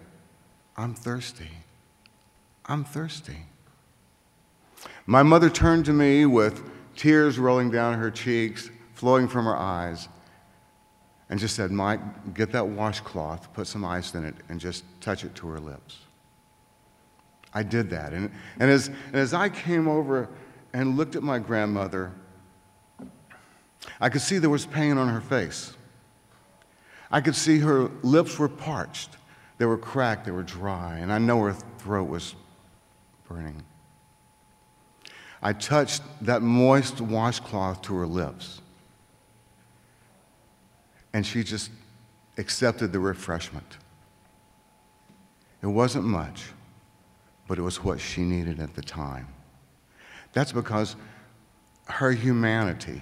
I'm 0.76 0.94
thirsty. 0.94 1.50
I'm 2.66 2.84
thirsty. 2.84 3.46
My 5.06 5.22
mother 5.22 5.50
turned 5.50 5.84
to 5.86 5.92
me 5.92 6.26
with 6.26 6.62
tears 6.96 7.38
rolling 7.38 7.70
down 7.70 7.98
her 7.98 8.10
cheeks, 8.10 8.70
flowing 8.94 9.28
from 9.28 9.44
her 9.44 9.56
eyes, 9.56 10.08
and 11.30 11.38
just 11.38 11.56
said, 11.56 11.70
Mike, 11.70 12.34
get 12.34 12.52
that 12.52 12.66
washcloth, 12.66 13.52
put 13.52 13.66
some 13.66 13.84
ice 13.84 14.14
in 14.14 14.24
it, 14.24 14.34
and 14.48 14.60
just 14.60 14.84
touch 15.00 15.24
it 15.24 15.34
to 15.36 15.48
her 15.48 15.58
lips. 15.58 15.98
I 17.52 17.62
did 17.62 17.90
that. 17.90 18.12
And, 18.12 18.30
and, 18.58 18.70
as, 18.70 18.88
and 18.88 19.16
as 19.16 19.32
I 19.32 19.48
came 19.48 19.88
over 19.88 20.28
and 20.72 20.96
looked 20.96 21.16
at 21.16 21.22
my 21.22 21.38
grandmother, 21.38 22.12
I 24.00 24.08
could 24.08 24.22
see 24.22 24.38
there 24.38 24.50
was 24.50 24.66
pain 24.66 24.98
on 24.98 25.08
her 25.08 25.20
face. 25.20 25.74
I 27.10 27.20
could 27.20 27.36
see 27.36 27.58
her 27.60 27.90
lips 28.02 28.38
were 28.38 28.48
parched, 28.48 29.10
they 29.64 29.66
were 29.66 29.78
cracked, 29.78 30.26
they 30.26 30.30
were 30.30 30.42
dry, 30.42 30.98
and 30.98 31.10
I 31.10 31.16
know 31.16 31.40
her 31.44 31.54
throat 31.78 32.06
was 32.06 32.34
burning. 33.26 33.62
I 35.42 35.54
touched 35.54 36.02
that 36.20 36.42
moist 36.42 37.00
washcloth 37.00 37.80
to 37.80 37.94
her 37.94 38.06
lips. 38.06 38.60
And 41.14 41.24
she 41.24 41.42
just 41.42 41.70
accepted 42.36 42.92
the 42.92 43.00
refreshment. 43.00 43.78
It 45.62 45.68
wasn't 45.68 46.04
much, 46.04 46.44
but 47.48 47.58
it 47.58 47.62
was 47.62 47.82
what 47.82 47.98
she 48.02 48.20
needed 48.20 48.60
at 48.60 48.74
the 48.74 48.82
time. 48.82 49.28
That's 50.34 50.52
because 50.52 50.94
her 51.86 52.12
humanity, 52.12 53.00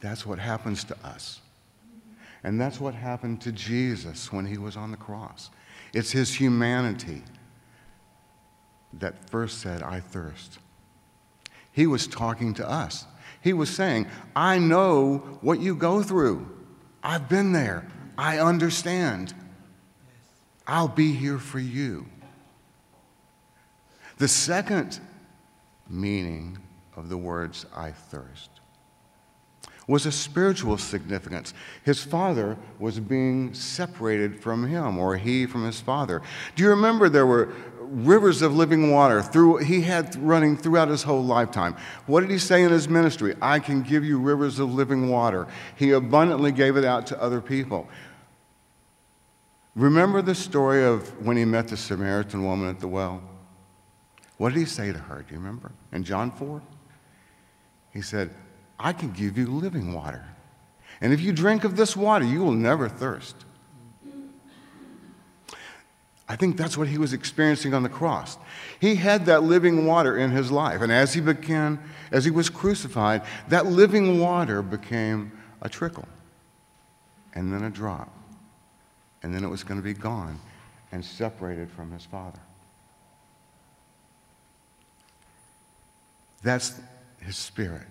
that's 0.00 0.26
what 0.26 0.40
happens 0.40 0.82
to 0.82 0.96
us. 1.06 1.38
And 2.44 2.60
that's 2.60 2.80
what 2.80 2.94
happened 2.94 3.40
to 3.42 3.52
Jesus 3.52 4.32
when 4.32 4.46
he 4.46 4.58
was 4.58 4.76
on 4.76 4.90
the 4.90 4.96
cross. 4.96 5.50
It's 5.94 6.10
his 6.10 6.34
humanity 6.34 7.22
that 8.94 9.28
first 9.30 9.60
said, 9.60 9.82
I 9.82 10.00
thirst. 10.00 10.58
He 11.72 11.86
was 11.86 12.06
talking 12.06 12.54
to 12.54 12.68
us. 12.68 13.06
He 13.40 13.52
was 13.52 13.70
saying, 13.70 14.06
I 14.36 14.58
know 14.58 15.38
what 15.40 15.60
you 15.60 15.74
go 15.74 16.02
through. 16.02 16.48
I've 17.02 17.28
been 17.28 17.52
there. 17.52 17.86
I 18.18 18.38
understand. 18.38 19.34
I'll 20.66 20.88
be 20.88 21.12
here 21.12 21.38
for 21.38 21.58
you. 21.58 22.06
The 24.18 24.28
second 24.28 25.00
meaning 25.88 26.58
of 26.96 27.08
the 27.08 27.16
words, 27.16 27.66
I 27.74 27.90
thirst, 27.90 28.51
was 29.86 30.06
a 30.06 30.12
spiritual 30.12 30.78
significance. 30.78 31.54
His 31.84 32.02
father 32.02 32.56
was 32.78 33.00
being 33.00 33.52
separated 33.52 34.40
from 34.40 34.66
him, 34.66 34.98
or 34.98 35.16
he 35.16 35.46
from 35.46 35.64
his 35.64 35.80
father. 35.80 36.22
Do 36.54 36.62
you 36.62 36.70
remember 36.70 37.08
there 37.08 37.26
were 37.26 37.52
rivers 37.92 38.40
of 38.40 38.54
living 38.54 38.90
water 38.90 39.22
through, 39.22 39.58
he 39.58 39.82
had 39.82 40.16
running 40.16 40.56
throughout 40.56 40.88
his 40.88 41.02
whole 41.02 41.22
lifetime. 41.22 41.76
What 42.06 42.20
did 42.20 42.30
he 42.30 42.38
say 42.38 42.62
in 42.62 42.70
his 42.70 42.88
ministry? 42.88 43.34
I 43.42 43.58
can 43.58 43.82
give 43.82 44.02
you 44.04 44.18
rivers 44.18 44.58
of 44.58 44.72
living 44.72 45.10
water. 45.10 45.46
He 45.76 45.90
abundantly 45.90 46.52
gave 46.52 46.76
it 46.76 46.84
out 46.84 47.06
to 47.08 47.22
other 47.22 47.40
people. 47.40 47.86
Remember 49.74 50.22
the 50.22 50.34
story 50.34 50.84
of 50.84 51.24
when 51.24 51.36
he 51.36 51.44
met 51.44 51.68
the 51.68 51.76
Samaritan 51.76 52.44
woman 52.44 52.68
at 52.68 52.80
the 52.80 52.88
well? 52.88 53.22
What 54.38 54.52
did 54.52 54.58
he 54.58 54.66
say 54.66 54.92
to 54.92 54.98
her? 54.98 55.22
Do 55.22 55.34
you 55.34 55.40
remember? 55.40 55.72
In 55.92 56.02
John 56.02 56.30
4? 56.30 56.62
He 57.92 58.00
said, 58.00 58.34
I 58.82 58.92
can 58.92 59.12
give 59.12 59.38
you 59.38 59.46
living 59.46 59.94
water. 59.94 60.24
And 61.00 61.12
if 61.12 61.20
you 61.20 61.32
drink 61.32 61.64
of 61.64 61.76
this 61.76 61.96
water, 61.96 62.24
you 62.24 62.40
will 62.40 62.52
never 62.52 62.88
thirst. 62.88 63.36
I 66.28 66.36
think 66.36 66.56
that's 66.56 66.76
what 66.76 66.88
he 66.88 66.98
was 66.98 67.12
experiencing 67.12 67.74
on 67.74 67.82
the 67.82 67.88
cross. 67.88 68.38
He 68.80 68.96
had 68.96 69.26
that 69.26 69.42
living 69.42 69.86
water 69.86 70.16
in 70.16 70.30
his 70.30 70.50
life. 70.50 70.80
And 70.80 70.90
as 70.90 71.14
he 71.14 71.20
began, 71.20 71.78
as 72.10 72.24
he 72.24 72.30
was 72.30 72.48
crucified, 72.50 73.22
that 73.48 73.66
living 73.66 74.18
water 74.18 74.62
became 74.62 75.32
a 75.60 75.68
trickle 75.68 76.08
and 77.34 77.52
then 77.52 77.64
a 77.64 77.70
drop. 77.70 78.10
And 79.22 79.32
then 79.34 79.44
it 79.44 79.48
was 79.48 79.62
going 79.62 79.78
to 79.78 79.84
be 79.84 79.94
gone 79.94 80.40
and 80.90 81.04
separated 81.04 81.70
from 81.70 81.92
his 81.92 82.04
Father. 82.04 82.40
That's 86.42 86.80
his 87.20 87.36
spirit. 87.36 87.86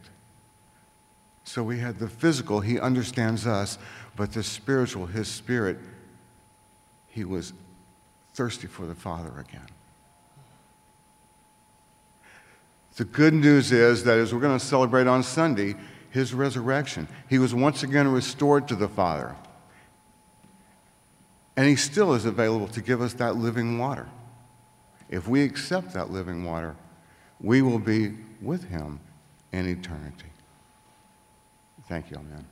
So 1.52 1.64
we 1.64 1.80
had 1.80 2.00
the 2.00 2.08
physical, 2.08 2.62
he 2.62 2.80
understands 2.80 3.46
us, 3.46 3.78
but 4.16 4.32
the 4.32 4.42
spiritual, 4.42 5.06
his 5.06 5.28
spirit, 5.28 5.80
he 7.10 7.26
was 7.26 7.52
thirsty 8.34 8.68
for 8.68 8.86
the 8.86 8.96
Father 8.96 9.34
again. 9.38 9.68
The 12.96 13.04
good 13.04 13.34
news 13.34 13.74
is 13.74 14.06
that 14.06 14.18
as 14.18 14.34
we're 14.34 14.40
going 14.40 14.58
to 14.58 14.66
celebrate 14.66 15.08
on 15.08 15.24
Sunday, 15.24 15.76
his 16.10 16.34
resurrection, 16.34 17.10
he 17.28 17.38
was 17.38 17.54
once 17.54 17.84
again 17.84 18.08
restored 18.08 18.70
to 18.70 18.76
the 18.78 18.88
Father. 18.88 19.36
And 21.58 21.68
he 21.68 21.76
still 21.76 22.14
is 22.14 22.24
available 22.24 22.70
to 22.70 22.80
give 22.80 23.02
us 23.02 23.12
that 23.16 23.36
living 23.36 23.78
water. 23.78 24.08
If 25.10 25.28
we 25.28 25.44
accept 25.44 25.92
that 25.96 26.12
living 26.12 26.46
water, 26.46 26.78
we 27.42 27.62
will 27.62 27.80
be 27.80 28.14
with 28.42 28.70
him 28.70 29.02
in 29.52 29.68
eternity. 29.68 30.28
Thank 31.92 32.10
you, 32.10 32.16
Amen. 32.16 32.46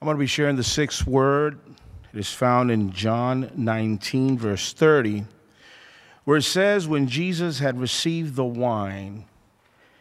I'm 0.00 0.04
going 0.06 0.16
to 0.16 0.20
be 0.20 0.28
sharing 0.28 0.54
the 0.54 0.62
sixth 0.62 1.04
word. 1.04 1.58
It 2.12 2.20
is 2.20 2.32
found 2.32 2.70
in 2.70 2.92
John 2.92 3.50
19, 3.56 4.38
verse 4.38 4.72
30, 4.72 5.24
where 6.22 6.36
it 6.36 6.42
says, 6.42 6.86
When 6.86 7.08
Jesus 7.08 7.58
had 7.58 7.80
received 7.80 8.36
the 8.36 8.44
wine, 8.44 9.24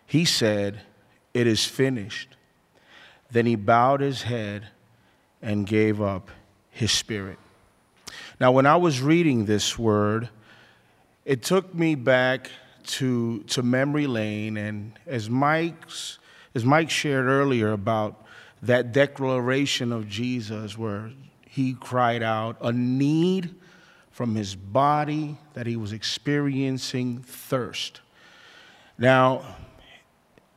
he 0.05 0.25
said, 0.25 0.81
It 1.33 1.47
is 1.47 1.65
finished. 1.65 2.37
Then 3.31 3.47
he 3.47 3.55
bowed 3.55 4.01
his 4.01 4.21
head 4.21 4.67
and 5.41 5.65
gave 5.65 5.99
up 6.03 6.29
his 6.69 6.91
spirit. 6.91 7.39
Now, 8.39 8.51
when 8.51 8.67
I 8.67 8.75
was 8.75 9.01
reading 9.01 9.45
this 9.45 9.79
word, 9.79 10.29
it 11.29 11.43
took 11.43 11.75
me 11.75 11.93
back 11.93 12.49
to, 12.87 13.43
to 13.43 13.61
memory 13.61 14.07
lane, 14.07 14.57
and 14.57 14.93
as 15.05 15.29
Mike's 15.29 16.17
as 16.55 16.65
Mike 16.65 16.89
shared 16.89 17.27
earlier 17.27 17.71
about 17.71 18.25
that 18.63 18.91
declaration 18.91 19.91
of 19.91 20.09
Jesus 20.09 20.75
where 20.75 21.11
he 21.47 21.75
cried 21.75 22.23
out 22.23 22.57
a 22.61 22.71
need 22.71 23.53
from 24.09 24.33
his 24.33 24.55
body 24.55 25.37
that 25.53 25.67
he 25.67 25.75
was 25.75 25.93
experiencing 25.93 27.19
thirst. 27.19 28.01
Now, 28.97 29.43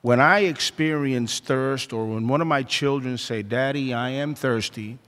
when 0.00 0.20
I 0.20 0.40
experience 0.40 1.38
thirst, 1.38 1.92
or 1.92 2.06
when 2.06 2.28
one 2.28 2.40
of 2.40 2.46
my 2.46 2.62
children 2.62 3.18
say, 3.18 3.42
Daddy, 3.42 3.92
I 3.92 4.08
am 4.08 4.34
thirsty, 4.34 4.98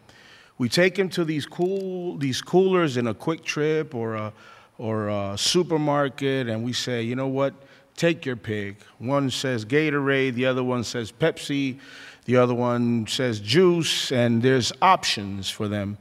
we 0.58 0.68
take 0.68 0.98
him 0.98 1.08
to 1.08 1.24
these 1.24 1.46
cool 1.46 2.18
these 2.18 2.42
coolers 2.42 2.98
in 2.98 3.06
a 3.06 3.14
QuikTrip 3.14 3.94
or 3.94 4.14
a 4.16 4.34
or 4.78 5.08
a 5.08 5.36
supermarket, 5.38 6.48
and 6.48 6.64
we 6.64 6.72
say, 6.72 7.02
you 7.02 7.14
know 7.14 7.28
what? 7.28 7.54
Take 7.96 8.26
your 8.26 8.36
pick. 8.36 8.82
One 8.98 9.30
says 9.30 9.64
Gatorade, 9.64 10.34
the 10.34 10.46
other 10.46 10.64
one 10.64 10.82
says 10.82 11.12
Pepsi, 11.12 11.78
the 12.24 12.36
other 12.36 12.54
one 12.54 13.06
says 13.06 13.38
juice, 13.38 14.10
and 14.10 14.42
there's 14.42 14.72
options 14.82 15.48
for 15.48 15.68
them. 15.68 15.98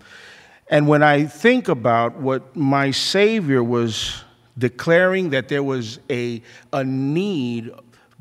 And 0.70 0.88
when 0.88 1.04
I 1.04 1.26
think 1.26 1.68
about 1.68 2.16
what 2.16 2.56
my 2.56 2.90
Savior 2.92 3.64
was 3.64 4.24
declaring 4.58 5.32
that 5.32 5.50
there 5.50 5.64
was 5.64 6.00
a, 6.10 6.42
a 6.72 6.84
need 6.84 7.72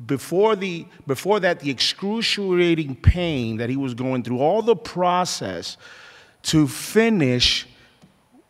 before, 0.05 0.55
the, 0.55 0.85
before 1.07 1.39
that, 1.39 1.61
the 1.61 1.69
excruciating 1.69 2.95
pain 2.97 3.57
that 3.57 3.69
he 3.69 3.77
was 3.77 3.93
going 3.93 4.23
through, 4.23 4.39
all 4.39 4.61
the 4.61 4.75
process 4.75 5.77
to 6.43 6.67
finish 6.67 7.67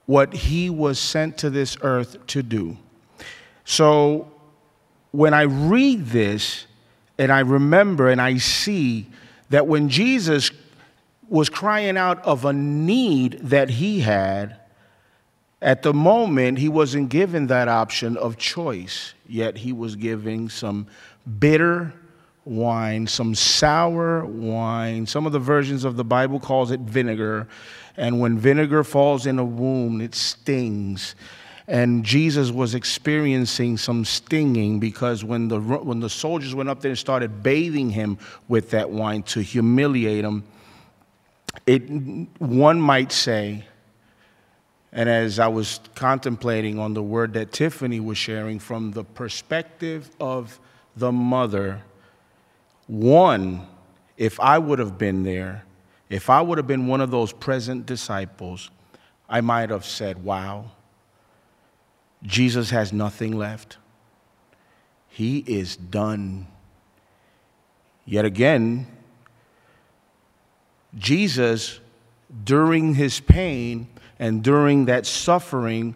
what 0.05 0.33
he 0.33 0.69
was 0.69 0.99
sent 0.99 1.37
to 1.39 1.49
this 1.49 1.77
earth 1.81 2.25
to 2.27 2.43
do. 2.43 2.77
So 3.65 4.31
when 5.11 5.33
I 5.33 5.43
read 5.43 6.07
this 6.07 6.65
and 7.17 7.31
I 7.31 7.39
remember 7.39 8.09
and 8.09 8.21
I 8.21 8.37
see 8.37 9.07
that 9.49 9.67
when 9.67 9.89
Jesus 9.89 10.51
was 11.29 11.49
crying 11.49 11.97
out 11.97 12.23
of 12.25 12.45
a 12.45 12.53
need 12.53 13.39
that 13.39 13.69
he 13.69 14.01
had, 14.01 14.57
at 15.61 15.81
the 15.81 15.93
moment, 15.93 16.57
he 16.57 16.67
wasn't 16.67 17.07
given 17.07 17.47
that 17.47 17.69
option 17.69 18.17
of 18.17 18.37
choice, 18.37 19.13
yet 19.27 19.57
he 19.57 19.71
was 19.71 19.95
giving 19.95 20.49
some 20.49 20.87
bitter 21.39 21.93
wine, 22.45 23.07
some 23.07 23.33
sour 23.33 24.25
wine. 24.25 25.05
Some 25.05 25.25
of 25.25 25.31
the 25.31 25.39
versions 25.39 25.85
of 25.85 25.95
the 25.95 26.03
Bible 26.03 26.39
calls 26.39 26.71
it 26.71 26.81
vinegar. 26.81 27.47
And 27.97 28.19
when 28.19 28.38
vinegar 28.38 28.84
falls 28.84 29.25
in 29.25 29.39
a 29.39 29.43
wound, 29.43 30.01
it 30.01 30.15
stings. 30.15 31.15
And 31.67 32.03
Jesus 32.03 32.51
was 32.51 32.75
experiencing 32.75 33.77
some 33.77 34.03
stinging 34.03 34.79
because 34.79 35.23
when 35.23 35.47
the, 35.47 35.60
when 35.60 35.99
the 35.99 36.10
soldiers 36.10 36.53
went 36.53 36.69
up 36.69 36.82
there 36.82 36.89
and 36.89 36.99
started 36.99 37.41
bathing 37.41 37.89
him 37.89 38.17
with 38.47 38.71
that 38.71 38.89
wine 38.89 39.23
to 39.23 39.39
humiliate 39.39 40.25
him, 40.25 40.43
it, 41.65 41.82
one 42.39 42.82
might 42.82 43.12
say, 43.12 43.65
and 44.91 45.08
as 45.08 45.39
I 45.39 45.47
was 45.47 45.79
contemplating 45.95 46.79
on 46.79 46.93
the 46.93 47.01
word 47.01 47.34
that 47.34 47.51
Tiffany 47.51 47.99
was 47.99 48.17
sharing 48.17 48.60
from 48.60 48.91
the 48.91 49.03
perspective 49.03 50.10
of 50.19 50.60
the 50.95 51.12
mother, 51.12 51.82
one, 52.88 53.65
if 54.17 54.39
I 54.39 54.58
would 54.58 54.79
have 54.79 54.97
been 54.97 55.23
there, 55.23 55.63
if 56.13 56.30
I 56.30 56.41
would 56.41 56.60
have 56.60 56.67
been 56.67 56.86
one 56.86 57.02
of 57.02 57.10
those 57.10 57.34
present 57.34 57.88
disciples, 57.88 58.69
I 59.28 59.41
might 59.41 59.71
have 59.71 59.84
said, 59.84 60.23
Wow, 60.23 60.69
Jesus 62.21 62.69
has 62.69 62.93
nothing 62.93 63.36
left. 63.36 63.78
He 65.10 65.39
is 65.39 65.76
done. 65.76 66.45
Yet 68.06 68.26
again, 68.26 68.86
Jesus, 70.95 71.80
during 72.43 72.93
his 72.93 73.19
pain 73.19 73.88
and 74.19 74.43
during 74.43 74.86
that 74.86 75.08
suffering, 75.08 75.95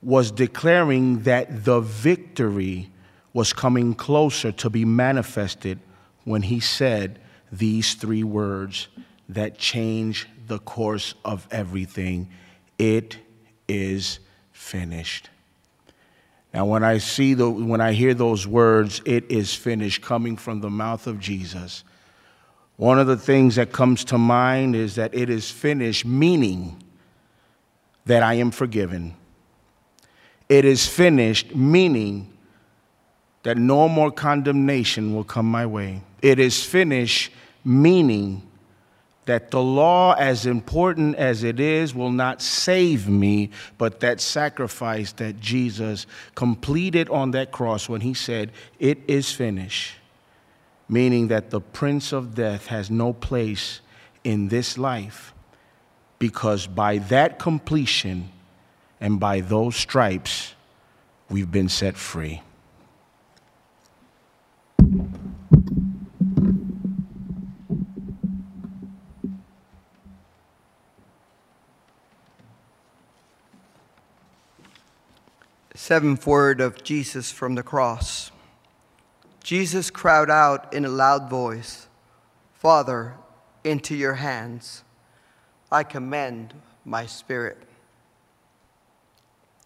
was 0.00 0.30
declaring 0.30 1.24
that 1.24 1.64
the 1.64 1.80
victory 1.80 2.88
was 3.32 3.52
coming 3.52 3.94
closer 3.94 4.52
to 4.52 4.70
be 4.70 4.84
manifested 4.84 5.80
when 6.22 6.42
he 6.42 6.60
said 6.60 7.18
these 7.50 7.94
three 7.94 8.22
words 8.22 8.86
that 9.34 9.58
change 9.58 10.28
the 10.46 10.58
course 10.58 11.14
of 11.24 11.46
everything 11.50 12.28
It 12.78 13.18
is 13.68 14.20
finished. 14.52 15.28
Now, 16.52 16.64
when 16.64 16.82
I 16.82 16.98
see 16.98 17.34
the, 17.34 17.48
when 17.48 17.80
I 17.80 17.92
hear 17.92 18.14
those 18.14 18.46
words, 18.46 19.02
it 19.04 19.30
is 19.30 19.54
finished, 19.54 20.02
coming 20.02 20.36
from 20.36 20.60
the 20.60 20.70
mouth 20.70 21.06
of 21.06 21.20
Jesus, 21.20 21.84
one 22.76 22.98
of 22.98 23.06
the 23.06 23.16
things 23.18 23.56
that 23.56 23.70
comes 23.70 24.04
to 24.06 24.18
mind 24.18 24.74
is 24.74 24.94
that 24.94 25.14
it 25.14 25.28
is 25.28 25.50
finished, 25.50 26.06
meaning 26.06 26.82
that 28.06 28.22
I 28.22 28.34
am 28.34 28.50
forgiven. 28.50 29.14
It 30.48 30.64
is 30.64 30.88
finished, 30.88 31.54
meaning 31.54 32.32
that 33.42 33.58
no 33.58 33.88
more 33.88 34.10
condemnation 34.10 35.14
will 35.14 35.24
come 35.24 35.46
my 35.46 35.66
way. 35.66 36.02
It 36.22 36.38
is 36.38 36.64
finished, 36.64 37.30
meaning 37.62 38.49
that 39.30 39.52
the 39.52 39.62
law, 39.62 40.12
as 40.14 40.44
important 40.44 41.14
as 41.14 41.44
it 41.44 41.60
is, 41.60 41.94
will 41.94 42.10
not 42.10 42.42
save 42.42 43.08
me, 43.08 43.48
but 43.78 44.00
that 44.00 44.20
sacrifice 44.20 45.12
that 45.12 45.38
Jesus 45.38 46.08
completed 46.34 47.08
on 47.10 47.30
that 47.30 47.52
cross 47.52 47.88
when 47.88 48.00
he 48.00 48.12
said, 48.12 48.50
It 48.80 48.98
is 49.06 49.30
finished, 49.30 49.94
meaning 50.88 51.28
that 51.28 51.50
the 51.50 51.60
prince 51.60 52.12
of 52.12 52.34
death 52.34 52.66
has 52.66 52.90
no 52.90 53.12
place 53.12 53.80
in 54.24 54.48
this 54.48 54.76
life, 54.76 55.32
because 56.18 56.66
by 56.66 56.98
that 56.98 57.38
completion 57.38 58.30
and 59.00 59.20
by 59.20 59.42
those 59.42 59.76
stripes, 59.76 60.56
we've 61.28 61.52
been 61.52 61.68
set 61.68 61.96
free. 61.96 62.42
Seventh 75.90 76.24
word 76.24 76.60
of 76.60 76.84
Jesus 76.84 77.32
from 77.32 77.56
the 77.56 77.64
cross. 77.64 78.30
Jesus 79.42 79.90
cried 79.90 80.30
out 80.30 80.72
in 80.72 80.84
a 80.84 80.88
loud 80.88 81.28
voice, 81.28 81.88
Father, 82.54 83.16
into 83.64 83.96
your 83.96 84.14
hands 84.14 84.84
I 85.68 85.82
commend 85.82 86.54
my 86.84 87.06
spirit. 87.06 87.58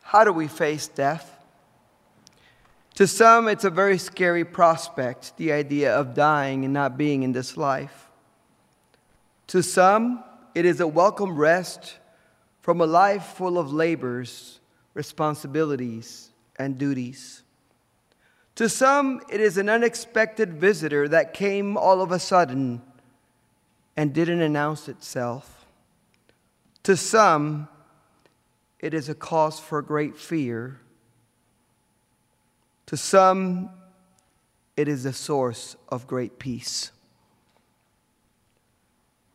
How 0.00 0.24
do 0.24 0.32
we 0.32 0.48
face 0.48 0.88
death? 0.88 1.30
To 2.94 3.06
some, 3.06 3.46
it's 3.46 3.64
a 3.64 3.70
very 3.70 3.98
scary 3.98 4.46
prospect, 4.46 5.36
the 5.36 5.52
idea 5.52 5.94
of 5.94 6.14
dying 6.14 6.64
and 6.64 6.72
not 6.72 6.96
being 6.96 7.22
in 7.22 7.32
this 7.32 7.58
life. 7.58 8.08
To 9.48 9.62
some, 9.62 10.24
it 10.54 10.64
is 10.64 10.80
a 10.80 10.86
welcome 10.86 11.36
rest 11.36 11.98
from 12.62 12.80
a 12.80 12.86
life 12.86 13.24
full 13.36 13.58
of 13.58 13.74
labors, 13.74 14.60
responsibilities, 14.94 16.30
and 16.58 16.78
duties. 16.78 17.42
To 18.56 18.68
some, 18.68 19.20
it 19.30 19.40
is 19.40 19.58
an 19.58 19.68
unexpected 19.68 20.54
visitor 20.54 21.08
that 21.08 21.34
came 21.34 21.76
all 21.76 22.00
of 22.00 22.12
a 22.12 22.20
sudden 22.20 22.80
and 23.96 24.12
didn't 24.12 24.40
announce 24.40 24.88
itself. 24.88 25.66
To 26.84 26.96
some, 26.96 27.68
it 28.78 28.94
is 28.94 29.08
a 29.08 29.14
cause 29.14 29.58
for 29.58 29.82
great 29.82 30.16
fear. 30.16 30.80
To 32.86 32.96
some, 32.96 33.70
it 34.76 34.88
is 34.88 35.04
a 35.04 35.12
source 35.12 35.76
of 35.88 36.06
great 36.06 36.38
peace. 36.38 36.92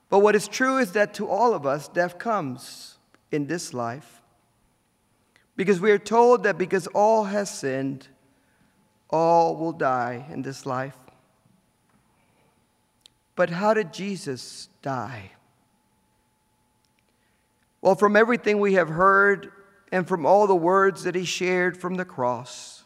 But 0.10 0.20
what 0.20 0.36
is 0.36 0.48
true 0.48 0.78
is 0.78 0.94
that 0.94 1.14
to 1.16 1.28
all 1.28 1.54
of 1.54 1.66
us, 1.66 1.88
death 1.88 2.18
comes 2.18 2.98
in 3.32 3.48
this 3.48 3.74
life. 3.74 4.19
Because 5.60 5.82
we 5.82 5.92
are 5.92 6.00
told 6.00 6.44
that 6.44 6.58
because 6.58 6.88
all 6.88 7.26
has 7.26 7.50
sinned, 7.50 8.08
all 9.10 9.58
will 9.58 9.74
die 9.74 10.26
in 10.32 10.42
this 10.42 10.66
life. 10.66 10.96
But 13.36 13.50
how 13.50 13.74
did 13.74 13.92
Jesus 13.92 14.70
die? 14.82 15.32
Well, 17.82 17.96
from 17.96 18.16
everything 18.16 18.62
we 18.62 18.76
have 18.76 18.88
heard 18.88 19.52
and 19.92 20.08
from 20.08 20.26
all 20.26 20.48
the 20.48 20.56
words 20.56 21.04
that 21.04 21.14
he 21.14 21.26
shared 21.26 21.76
from 21.76 21.96
the 21.96 22.06
cross, 22.06 22.86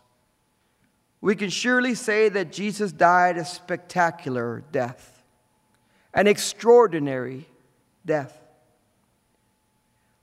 we 1.21 1.36
can 1.36 1.51
surely 1.51 1.93
say 1.93 2.27
that 2.27 2.51
Jesus 2.51 2.91
died 2.91 3.38
a 3.38 3.45
spectacular 3.45 4.63
death, 4.71 5.23
an 6.12 6.25
extraordinary 6.25 7.45
death. 8.03 8.36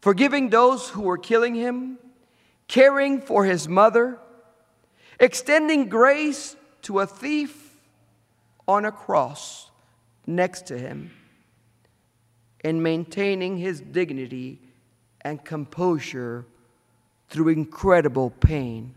Forgiving 0.01 0.51
those 0.51 0.89
who 0.89 1.03
were 1.03 1.17
killing 1.17 1.55
him, 1.55 1.97
caring 2.71 3.21
for 3.21 3.45
his 3.45 3.69
mother, 3.69 4.17
extending 5.19 5.89
grace 5.89 6.55
to 6.83 7.01
a 7.01 7.07
thief 7.07 7.75
on 8.69 8.85
a 8.85 8.93
cross 8.93 9.69
next 10.25 10.69
to 10.69 10.79
him, 10.79 11.11
and 12.61 12.81
maintaining 12.81 13.59
his 13.59 13.81
dignity 13.81 14.61
and 15.23 15.45
composure 15.45 16.47
through 17.29 17.49
incredible 17.49 18.31
pain 18.31 18.95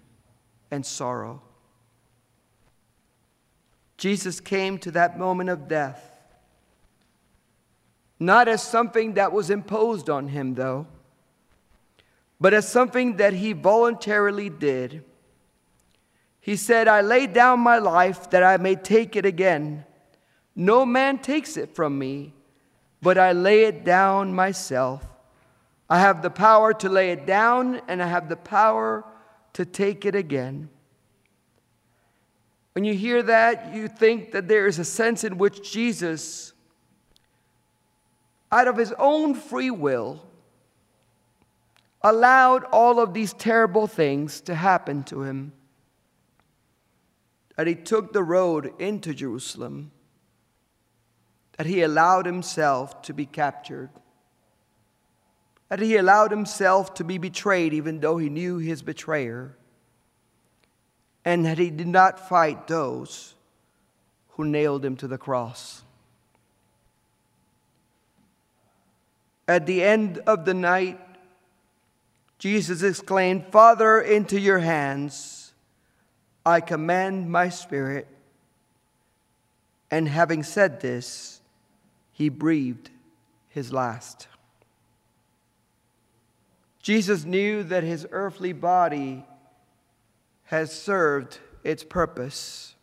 and 0.70 0.86
sorrow. 0.86 1.42
Jesus 3.98 4.40
came 4.40 4.78
to 4.78 4.92
that 4.92 5.18
moment 5.18 5.50
of 5.50 5.68
death, 5.68 6.20
not 8.20 8.48
as 8.48 8.62
something 8.62 9.16
that 9.16 9.32
was 9.32 9.50
imposed 9.50 10.12
on 10.12 10.28
him, 10.28 10.54
though, 10.54 10.86
but 12.44 12.54
as 12.54 12.68
something 12.68 13.16
that 13.16 13.32
he 13.34 13.54
voluntarily 13.54 14.50
did 14.50 15.04
he 16.44 16.58
said, 16.58 16.90
I 16.90 17.00
lay 17.00 17.26
down 17.26 17.62
my 17.62 17.78
life 17.78 18.30
that 18.32 18.44
I 18.44 18.58
may 18.58 18.76
take 18.76 19.16
it 19.16 19.26
again. 19.26 19.86
No 20.58 20.86
man 20.86 21.20
takes 21.20 21.56
it 21.56 21.74
from 21.74 21.98
me, 21.98 22.34
but 23.02 23.18
I 23.18 23.32
lay 23.32 23.64
it 23.64 23.86
down 23.86 24.34
myself. 24.34 25.06
I 25.90 26.00
have 26.00 26.22
the 26.22 26.30
power 26.30 26.74
to 26.74 26.90
lay 26.90 27.12
it 27.12 27.26
down, 27.26 27.80
and 27.88 28.04
I 28.04 28.08
have 28.08 28.28
the 28.28 28.36
power 28.36 29.06
to 29.54 29.64
take 29.64 30.04
it 30.04 30.16
again. 30.16 30.68
When 32.74 32.84
you 32.84 32.94
hear 32.94 33.24
that, 33.24 33.74
you 33.74 33.88
think 33.88 34.34
that 34.34 34.50
there 34.50 34.68
is 34.68 34.80
a 34.80 34.84
sense 34.84 35.24
in 35.24 35.38
which 35.38 35.72
Jesus, 35.72 36.52
out 38.52 38.68
of 38.68 38.76
his 38.76 38.94
own 39.00 39.34
free 39.34 39.72
will, 39.72 40.28
allowed 42.04 42.66
all 42.66 43.00
of 43.00 43.13
these 43.13 43.34
terrible 43.34 43.88
things 43.88 44.42
to 44.42 44.56
happen 44.56 45.04
to 45.04 45.22
him 45.22 45.54
that 47.56 47.68
he 47.68 47.76
took 47.76 48.13
the 48.13 48.24
road 48.24 48.74
into 48.80 49.13
Jerusalem, 49.13 49.92
that 51.58 51.68
he 51.68 51.82
allowed 51.82 52.26
himself 52.26 53.02
to 53.04 53.13
be 53.13 53.26
captured, 53.26 53.89
that 55.70 55.80
he 55.80 55.96
allowed 55.96 56.32
himself 56.32 56.94
to 56.96 57.04
be 57.04 57.18
betrayed 57.18 57.74
even 57.74 58.00
though 58.00 58.18
he 58.18 58.30
knew 58.30 58.58
his 58.58 58.82
betrayer, 58.82 59.56
and 61.24 61.46
that 61.46 61.58
he 61.58 61.70
did 61.70 61.88
not 61.88 62.28
fight 62.28 62.68
those 62.68 63.36
who 64.30 64.44
nailed 64.44 64.84
him 64.84 64.98
to 64.98 65.08
the 65.08 65.18
cross. 65.18 65.84
At 69.48 69.68
the 69.68 69.84
end 69.84 70.18
of 70.26 70.46
the 70.46 70.54
night, 70.54 71.00
Jesus 72.44 72.84
exclaimed, 72.84 73.46
Father, 73.54 74.02
into 74.02 74.38
your 74.38 74.60
hands 74.60 75.54
I 76.46 76.60
commend 76.60 77.32
my 77.32 77.48
spirit. 77.48 78.06
And 79.90 80.10
having 80.10 80.44
said 80.44 80.82
this, 80.82 81.40
he 82.12 82.28
breathed 82.28 82.90
his 83.48 83.72
last. 83.72 84.28
Jesus 86.82 87.24
knew 87.24 87.64
that 87.64 87.86
his 87.86 88.06
earthly 88.12 88.52
body 88.52 89.24
has 90.48 90.70
served 90.70 91.40
its 91.64 91.86
purpose. 91.86 92.76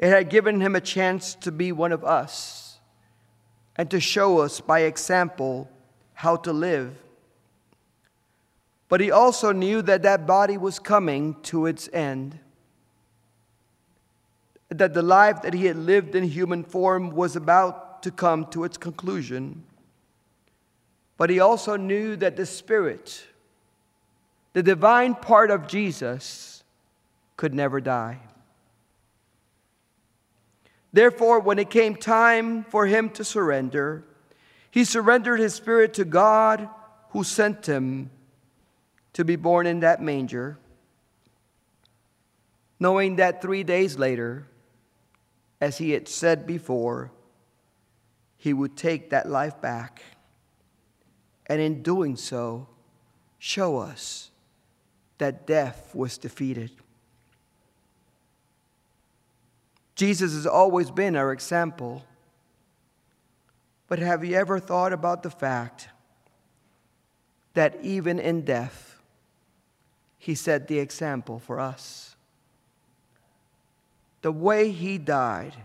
It 0.00 0.08
had 0.08 0.30
given 0.30 0.60
him 0.60 0.74
a 0.74 0.80
chance 0.80 1.36
to 1.36 1.52
be 1.52 1.70
one 1.70 1.92
of 1.92 2.04
us 2.04 2.80
and 3.76 3.88
to 3.92 4.00
show 4.00 4.38
us 4.38 4.60
by 4.60 4.80
example 4.80 5.70
how 6.14 6.34
to 6.38 6.52
live 6.52 7.01
but 8.92 9.00
he 9.00 9.10
also 9.10 9.52
knew 9.52 9.80
that 9.80 10.02
that 10.02 10.26
body 10.26 10.58
was 10.58 10.78
coming 10.78 11.34
to 11.44 11.64
its 11.64 11.88
end. 11.94 12.38
That 14.68 14.92
the 14.92 15.00
life 15.00 15.40
that 15.40 15.54
he 15.54 15.64
had 15.64 15.76
lived 15.76 16.14
in 16.14 16.24
human 16.24 16.62
form 16.62 17.08
was 17.12 17.34
about 17.34 18.02
to 18.02 18.10
come 18.10 18.44
to 18.48 18.64
its 18.64 18.76
conclusion. 18.76 19.64
But 21.16 21.30
he 21.30 21.40
also 21.40 21.76
knew 21.76 22.16
that 22.16 22.36
the 22.36 22.44
Spirit, 22.44 23.24
the 24.52 24.62
divine 24.62 25.14
part 25.14 25.50
of 25.50 25.66
Jesus, 25.66 26.62
could 27.38 27.54
never 27.54 27.80
die. 27.80 28.20
Therefore, 30.92 31.40
when 31.40 31.58
it 31.58 31.70
came 31.70 31.96
time 31.96 32.64
for 32.64 32.84
him 32.84 33.08
to 33.12 33.24
surrender, 33.24 34.04
he 34.70 34.84
surrendered 34.84 35.40
his 35.40 35.54
spirit 35.54 35.94
to 35.94 36.04
God 36.04 36.68
who 37.12 37.24
sent 37.24 37.64
him 37.64 38.10
to 39.12 39.24
be 39.24 39.36
born 39.36 39.66
in 39.66 39.80
that 39.80 40.02
manger, 40.02 40.58
knowing 42.80 43.16
that 43.16 43.42
three 43.42 43.62
days 43.62 43.98
later, 43.98 44.46
as 45.60 45.78
he 45.78 45.90
had 45.90 46.08
said 46.08 46.46
before, 46.46 47.12
he 48.36 48.52
would 48.52 48.76
take 48.76 49.10
that 49.10 49.28
life 49.28 49.60
back. 49.60 50.02
And 51.46 51.60
in 51.60 51.82
doing 51.82 52.16
so, 52.16 52.66
show 53.38 53.78
us 53.78 54.30
that 55.18 55.46
death 55.46 55.94
was 55.94 56.18
defeated. 56.18 56.70
Jesus 59.94 60.34
has 60.34 60.46
always 60.46 60.90
been 60.90 61.14
our 61.14 61.32
example. 61.32 62.04
But 63.86 64.00
have 64.00 64.24
you 64.24 64.34
ever 64.36 64.58
thought 64.58 64.92
about 64.92 65.22
the 65.22 65.30
fact 65.30 65.88
that 67.54 67.78
even 67.82 68.18
in 68.18 68.42
death, 68.42 68.91
he 70.22 70.36
set 70.36 70.68
the 70.68 70.78
example 70.78 71.40
for 71.40 71.58
us. 71.58 72.14
The 74.20 74.30
way 74.30 74.70
he 74.70 74.96
died 74.96 75.56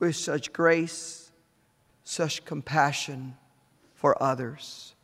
with 0.00 0.16
such 0.16 0.52
grace, 0.52 1.30
such 2.02 2.44
compassion 2.44 3.36
for 3.94 4.20
others, 4.20 4.96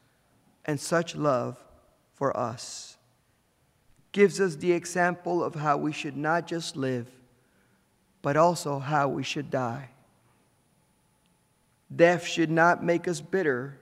and 0.65 0.81
such 0.81 1.15
love 1.15 1.63
for 2.15 2.37
us 2.37 2.99
gives 4.11 4.41
us 4.41 4.57
the 4.57 4.73
example 4.73 5.45
of 5.45 5.55
how 5.55 5.77
we 5.77 5.93
should 5.93 6.17
not 6.17 6.49
just 6.49 6.75
live, 6.75 7.07
but 8.21 8.37
also 8.37 8.81
how 8.81 9.07
we 9.07 9.23
should 9.23 9.49
die. 9.49 9.91
Death 11.95 12.27
should 12.27 12.51
not 12.51 12.83
make 12.83 13.07
us 13.07 13.21
bitter 13.21 13.79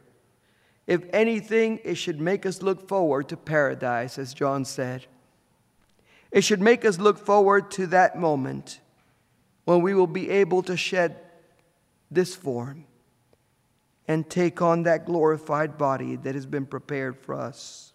if 0.89 1.05
anything, 1.13 1.81
it 1.85 1.97
should 1.97 2.19
make 2.19 2.47
us 2.47 2.63
look 2.63 2.89
forward 2.89 3.29
to 3.29 3.37
paradise, 3.37 4.19
as 4.19 4.33
John 4.33 4.65
said. 4.65 5.05
It 6.33 6.41
should 6.41 6.63
make 6.63 6.83
us 6.83 6.99
look 6.99 7.19
forward 7.19 7.71
to 7.73 7.87
that 7.89 8.19
moment 8.19 8.81
when 9.67 9.83
we 9.83 9.93
will 9.93 10.07
be 10.07 10.31
able 10.31 10.63
to 10.63 10.79
shed 10.79 11.17
this 12.11 12.35
form 12.35 12.87
and 14.09 14.31
take 14.31 14.63
on 14.63 14.85
that 14.85 15.05
glorified 15.05 15.77
body 15.77 16.17
that 16.17 16.35
has 16.35 16.47
been 16.47 16.65
prepared 16.65 17.19
for 17.19 17.35
us. 17.35 17.93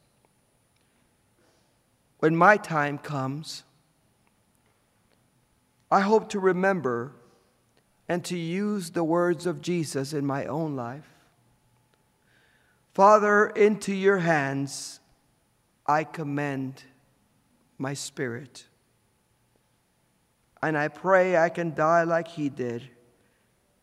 When 2.19 2.35
my 2.35 2.57
time 2.57 2.99
comes, 2.99 3.63
I 5.89 6.01
hope 6.01 6.29
to 6.29 6.39
remember 6.39 7.13
and 8.07 8.23
to 8.25 8.37
use 8.37 8.91
the 8.91 9.03
words 9.03 9.47
of 9.47 9.63
Jesus 9.63 10.13
in 10.13 10.27
my 10.27 10.45
own 10.45 10.75
life. 10.75 11.12
Father, 12.93 13.47
into 13.47 13.93
your 13.93 14.19
hands 14.19 14.99
I 15.85 16.03
commend 16.03 16.83
my 17.77 17.93
spirit. 17.93 18.67
And 20.61 20.77
I 20.77 20.87
pray 20.87 21.35
I 21.35 21.49
can 21.49 21.73
die 21.73 22.03
like 22.03 22.27
he 22.27 22.49
did, 22.49 22.83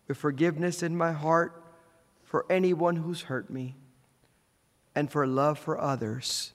with 0.06 0.16
forgiveness 0.16 0.82
in 0.82 0.96
my 0.96 1.12
heart 1.12 1.62
for 2.24 2.46
anyone 2.48 2.96
who's 2.96 3.22
hurt 3.22 3.50
me, 3.50 3.74
and 4.94 5.10
for 5.10 5.26
love 5.26 5.58
for 5.58 5.78
others 5.78 6.52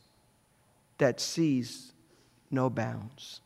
that 0.97 1.19
sees 1.19 1.93
no 2.49 2.69
bounds. 2.69 3.41